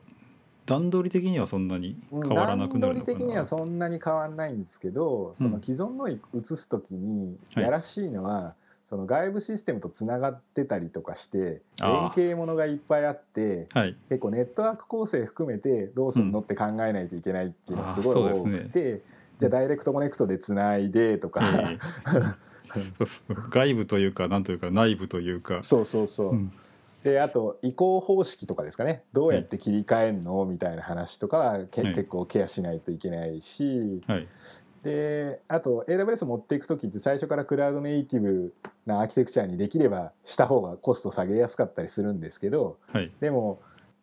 [0.65, 3.17] 段取り的にはそんなに変わらなくなるのかな。
[3.17, 5.61] 段取り的にはそんなに変わらないんですけど、そのうん。
[5.61, 6.19] 既存の移
[6.55, 7.63] す時にはい。
[7.65, 8.55] やらしいのは、
[8.85, 13.95] その外部システムとつながってたりとかして連携ものがいっぱいあってはい。
[14.09, 18.69] 結構ネットワーク構成含めてどうするのって考えないといけないっていうのがすごいあーそう多ですね。
[18.69, 19.01] くて、
[19.39, 21.41] じゃあダイレクトコネクトでつないでとか、
[23.49, 25.63] 外部というかなんというか内部というか。
[25.63, 26.51] そうそうそう、うん。
[27.03, 29.03] であと移行方式とかですかね。
[29.13, 31.95] どうやって切り替えるのみたいな話とかはけ、はい。
[31.95, 34.01] 結構ケアしないといけないし。
[34.07, 34.27] はい。
[34.83, 38.53] であと AWS 持っていく時って最初からクラウドネイティブ
[38.87, 43.11] なアーキテクチャにできればした方がコスト下げやすかったりするんですけどはい。
[43.19, 43.61] でも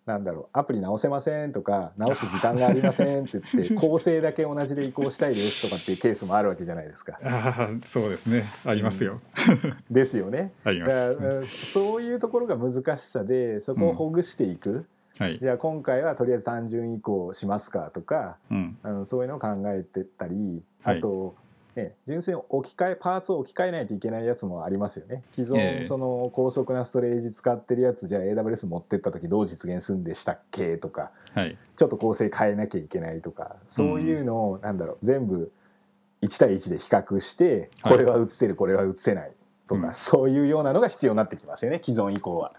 [0.08, 7.20] なんだろうアプリ直せませんとか直す時間がありませんって言って 構成だけ同じで移行したいですとかっていうケースもあるわけじゃないですか。
[7.22, 8.46] ああそうですね。
[8.64, 9.20] ありますよ、
[9.90, 10.52] ですよね。
[10.64, 14.86] ありまだす、そういうところが難しさでそこをほぐしていく、
[15.18, 20.98] はい、じゃあ今回はとりあえず単純移行しますかとかうん、あのそういうのを考えてったりはい。
[20.98, 21.34] あと、
[21.78, 25.22] ね、純粋に置き換えパーツを置き換えないといけないやつもありますよね。
[25.34, 25.86] 既存、ええ。
[25.86, 31.56] その高速なストレージ使ってるやつじゃあ AWS 持ってった時どう実現するんでしたっけとかはい。
[31.76, 35.52] ちょっと構成変えなきゃいけないとかそういうのを、なんだろう全部
[36.22, 37.92] 1対1で比較してはい。
[37.92, 39.32] これは映せる、これは映せない
[39.68, 39.94] とか、うん。
[39.94, 42.52] そういうようなのが必要になってきますよね既存以降は。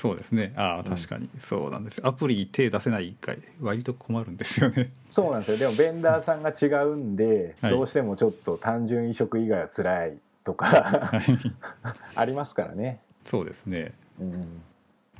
[0.00, 0.52] そうですね。
[0.56, 0.84] ああうん。
[0.84, 1.28] 確かに。
[1.48, 4.92] そうなんですアプリ手出せない回割と困るんですよね。
[5.10, 5.58] そうなんですよ。
[5.58, 7.70] でもベンダーさんが違うんで、はい。
[7.70, 11.22] どうしてもちょっと単純移植以外は辛いとかはい。
[12.14, 13.92] ありますからね、そうですね。
[14.20, 14.62] うん、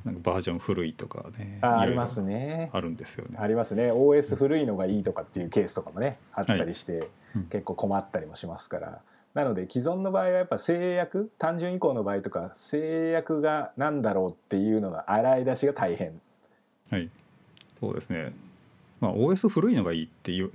[0.03, 2.69] なんかバージョン古いとかねあありますね。
[2.73, 3.37] あるんですよね。
[3.39, 3.91] ありますね。
[3.91, 7.43] OS 古いのがいいとかっていうケースとかもねあったりして、うん。
[7.45, 9.01] 結構困ったりもしますから
[9.35, 16.19] なので既存の場合はやっぱ制約単純移行の場合とか制約が何だろうっていうのが洗い出しが大変。
[16.89, 17.09] はい。
[17.79, 18.33] そうですね。
[19.01, 20.51] まあ OS 古いのがいいっていう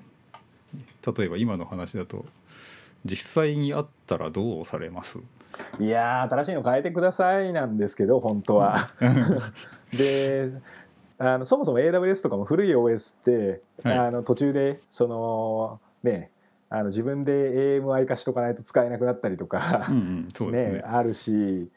[1.16, 2.24] 例えば今の話だと
[3.04, 5.18] 実際にあったらどうされます？
[5.78, 8.92] いやー新しいの変えてくださいなんですけど本当は。
[9.92, 10.52] で
[11.18, 13.98] あのそもそも AWS とかも古い OS って、はい。
[13.98, 16.30] あの途中でそのね
[16.70, 20.66] あの自分で AMI 化しとかないと使えなくなったりとかうん、うん、ね。
[20.66, 21.68] ねあるし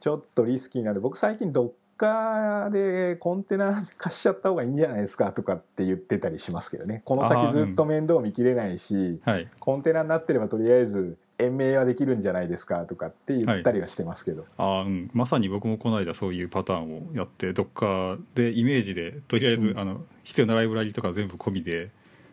[0.00, 7.02] ちょっとリスキーなんで僕最近 Docker でコンテナ化しちゃった方がいいんじゃないですかとかって言ってたりしますけどね。
[7.04, 9.48] この先ずっと面倒見きれないし、はい。
[9.58, 14.44] コンテナになってればとりあえず延命はできるんじゃないですかとかって言ったりはしてますけど。
[14.58, 19.78] あー、うん、まさに僕もこの間そういうパターンをやってどっかでイメージでとりあえず、うん。
[19.78, 21.90] あの必要なライブラリとか全部込みで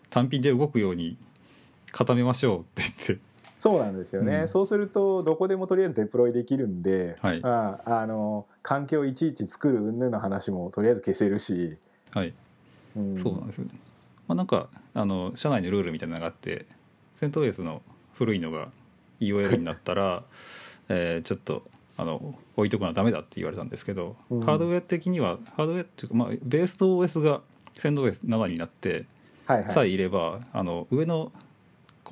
[0.09, 1.17] 単品で動くように
[1.93, 3.19] 固めましょうって言って。
[3.59, 4.47] そうなんですよね、うん。
[4.49, 7.39] そうするとどこでもとりあえずデプロイできるんで、はい。
[7.43, 11.77] ああの環境をいちいち作る云々の話もとりあえず消せるし、
[12.11, 12.33] はい。
[12.97, 13.23] うん。
[13.23, 13.65] そうなんですよ、
[14.27, 16.65] まあ、なんかあの社内のルールみたいなのがあって
[17.21, 17.81] セントウェイズの
[18.15, 18.67] 古いのが
[19.21, 20.23] EOL になったら、
[20.89, 21.63] えーちょっと
[21.95, 24.41] あの置いとくのはダメだって言われたんですけど、うん。
[24.41, 27.41] ハードウェア的にはハードウェアっていうか、まあ、ベースと OS が
[27.77, 29.05] セントウェイズ7になって
[29.45, 31.31] はいはい、さえいれば、あの上の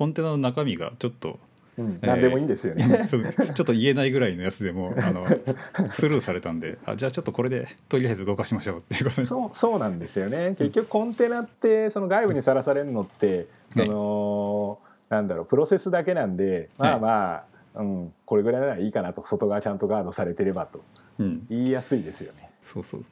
[0.02, 1.38] コンテナの中身がちょっと
[1.78, 3.08] うん、えー何でもいいんですよね。
[3.08, 5.24] ちょっと言えないぐらいのやつでも あの
[5.92, 9.20] スルーされたんであじゃあちょっとこれでとりあえず動かしましょうっていうこと。
[9.20, 10.56] にそうそうなんですよね。
[10.58, 17.44] 結局コンテナってその外部にさらされるのってその、なんだろうプロセスだけなんでまあはいま
[17.76, 20.82] あ、うん、これぐらいならいいかなと外側ちゃんとガードされてればと。
[21.20, 22.50] うん、言いやすいですよね。
[22.62, 23.04] そうそう。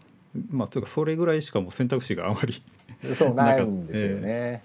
[0.50, 2.62] まあというかそれぐらいしかもう選択肢があまり、
[3.14, 4.64] そう ないんですよね。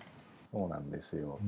[0.52, 1.40] そうなんですよ。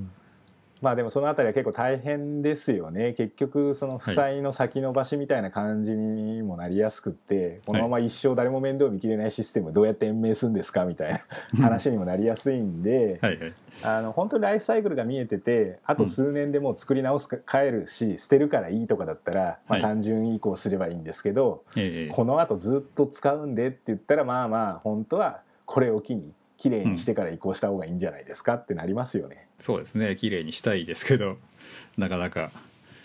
[0.82, 3.14] まあでもそのあたりは結構大変ですよね。
[3.14, 13.54] 結局その負債の先延ばしみたいな感じにもなりやすくって、このまま一生誰も面倒見きれないシステムどうやって延命するんですかみたいな話にもなりやすいんで、はいはい。
[13.84, 19.82] あの本当にライフサイクルが見えててあと数年でもう作り直すか変えるし捨てるからいいとかだったら、まあ、はい。
[19.82, 22.14] 単純移行すればいいんですけど、ええ。
[22.14, 29.47] このあとずっと使うんでって言ったらまあまあ本当はこれを機にきれいにしてから移行した方がいいんじゃないですかってなりますよね。
[29.61, 30.15] そうですね。
[30.15, 31.38] 綺麗にしたいですけど
[31.97, 32.51] なかなか、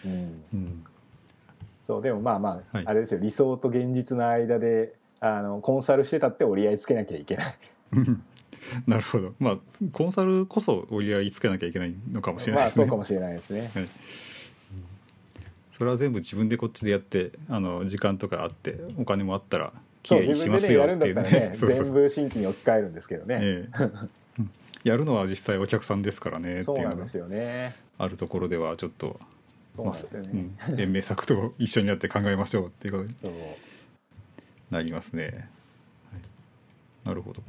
[0.04, 0.42] うん。
[0.52, 0.84] うん、
[1.82, 2.86] そうでもまあまあ、はい。
[2.86, 7.56] あれですよ理想と現実の間であのコンサルしてたって折り合いつけなきゃいけない。
[8.86, 9.34] なるほど。
[9.38, 9.58] まあ
[9.92, 13.70] コンサルこそ折り合いつけなきゃいけないのかもしれないまあですね、そうかもしれないですね。
[15.76, 19.72] それは全部自分でこっちでやってあの時間とかあってお金もあったら
[20.02, 23.38] 綺そう麗にしますねよったらね そうそう全部新規に置き換えるんですけどね。
[23.42, 23.68] え
[24.84, 27.06] やるのは実際お客さんですからねっていうのが。
[27.98, 29.20] あるところではちょっと。
[29.76, 33.34] まあうん延命策と一緒になって考えましょうっていうことに
[34.70, 35.24] なりますね。
[35.24, 37.42] はい、なるほど。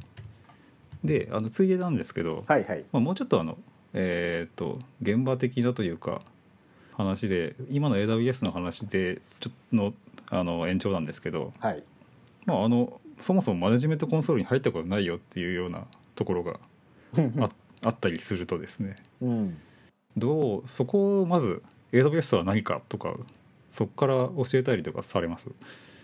[1.04, 2.84] であのついでなんですけど、はいはい。
[2.92, 3.58] まあ、もうちょっとあの
[3.92, 6.22] えーっと現場的なというか
[6.92, 9.94] 話で今の AWS の話でちょっとの
[10.30, 11.82] あの延長なんですけど、はい。
[12.46, 15.84] まあ、あのそもそもマネジメントコンソールに入ったことないよっていうような
[16.14, 16.58] ところが
[17.38, 17.50] あ
[17.82, 19.58] あったりするとですねうん。
[20.16, 21.62] どうそこをまず
[21.92, 23.14] AWS は何かとか
[23.72, 25.46] そこから教えたりとかされます？
[25.48, 25.52] う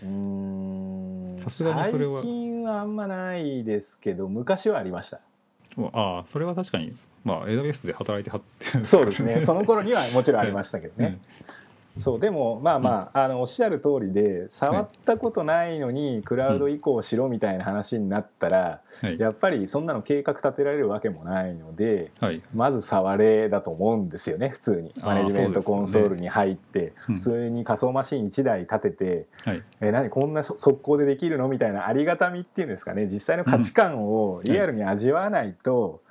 [0.04, 5.20] ーんさすがにそれは最近はあんまないですけど昔はありました。
[5.92, 8.42] ああそれは確かにまあ AWS で働いてはっ
[8.80, 9.42] てそうですね。
[9.44, 11.18] その頃にはもちろんありましたけどうんね。
[12.00, 19.18] そうでもまあまあ,、あのおっしゃる通りで触ったことないのにクラウド移行しろみたいな話になったら、はい。
[19.18, 22.42] やっぱりそんなの計画立てられるわけもないのではい。
[22.54, 24.92] まず触れだと思うんですよね普通に。
[25.02, 27.14] マネジメントコンソールに入って、うん。
[27.16, 29.62] 普通に仮想マシン1台立てて、はい。
[29.80, 36.02] え何こんなそ速攻でできるのみたいなありがたみっていうんですかね実際の価値観をリアルに味わわないと、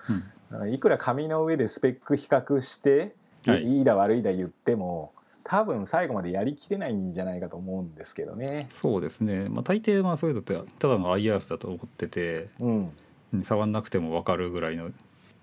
[0.51, 0.73] うん。
[0.73, 3.13] いくら紙の上でスペック比較して、
[3.45, 3.63] はい。
[3.63, 5.13] い、いだ悪いだ言っても
[5.43, 8.67] 多分最後までやりきれないんじゃないかと思うんですけどね。
[8.71, 12.93] そうですね、まあ、大抵まあそういうのってただの IRS だと思っててうん、
[13.33, 14.89] うん触んなくても分かるぐらいの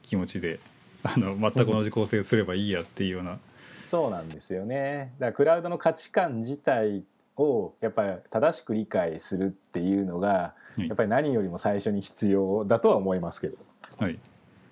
[0.02, 0.59] 気持ちで
[1.05, 3.39] あの全く同じ構成すればいいやっていうような、
[3.86, 5.12] そうなんですよね。
[5.20, 7.05] だからクラウドの価値観自体
[7.36, 13.56] をやっぱり正しく理解するっていうのがはいやっぱり何よりも最初に必要だとは思いますけど。
[13.98, 14.18] はい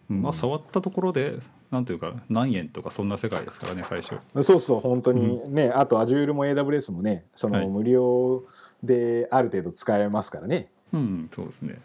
[0.09, 1.39] まあ、触ったところで
[1.75, 4.17] なんていうか何円とかそんな世界ですからね最初。
[4.45, 7.63] そうそう本当にね、あと Azure も AWS もねそはい。
[7.63, 8.45] の無料
[8.85, 11.81] である程度使えますからね、うんそうですね。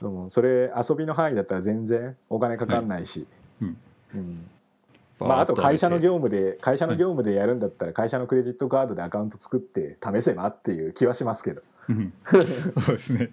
[0.00, 3.26] でもそれ遊びの範囲だったら全然お金かかんないし、
[3.60, 3.76] うん。
[4.14, 4.50] うん。
[5.18, 11.62] まあ、あと会社の業務で会社の業務でやるんだったら会社のクレジットカードでアカウント作って試せばっていう気はしますけど。
[11.88, 12.12] うん。
[12.30, 12.44] そう
[12.96, 13.32] ですね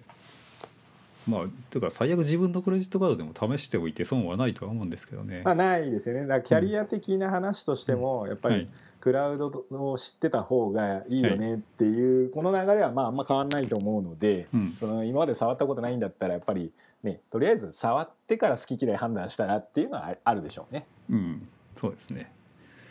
[1.26, 1.40] まあ
[1.70, 6.22] というか最悪自分のクレジットカードでも試しておいて損はないとは思うんですけどね、まあないですよね。
[6.22, 8.68] だからキャリア的な話としてもやっぱりはい。
[8.98, 14.76] クラウドを知ってた方がいいよねっていうこの流れはまああんま変わんないと思うのでうん。
[14.80, 16.72] その今まで触ったことないんだったらやっぱり
[17.04, 20.86] ねとりあえず触ってから好き嫌い判断したらっていうのはああるでしょうね。
[21.08, 21.48] うん、
[21.80, 22.32] そうですね、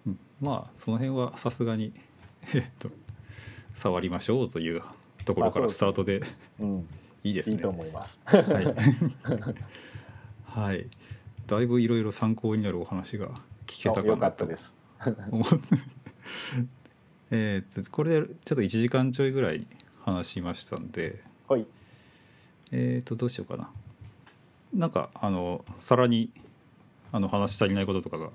[0.08, 1.94] うん、まあその辺はさすがに
[2.54, 2.90] えっと
[3.74, 4.82] 触りましょうという
[5.26, 6.22] ところからスタートで。
[6.62, 6.88] うん、
[7.26, 8.20] いいですねいいと思います。
[8.26, 8.46] はい、
[10.46, 10.88] はい、
[11.48, 13.30] だいぶいろいろ参考になるお話が
[13.66, 14.76] 聞けたかなとよかったです。
[17.32, 19.66] えーっとこれでちょっと1時間ちょいぐらい
[20.04, 21.66] 話しましたんではい。
[22.72, 23.72] えーっとどうしようかな
[24.72, 26.30] なんかあのさらに
[27.12, 28.30] あの話し足りないこととかが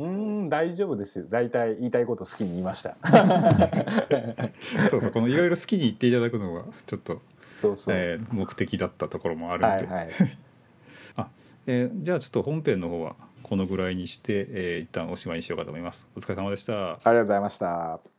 [0.00, 0.06] うー
[0.46, 1.26] ん大丈夫ですよ。
[1.30, 2.96] 大体言いたいこと好きに言いました。
[4.90, 7.22] そうそうこのいろいろ好きに言っていただくのがちょっと、
[7.62, 7.94] そうそう。
[7.96, 10.10] えー目的だったところもあるので、はいはい。
[11.66, 16.06] えーじゃあちょっと本編の方はこのぐらいにして、えー一旦おしまいにしようかと思います。
[16.16, 16.94] お疲れ様でした。
[16.94, 18.11] ありがとうございました。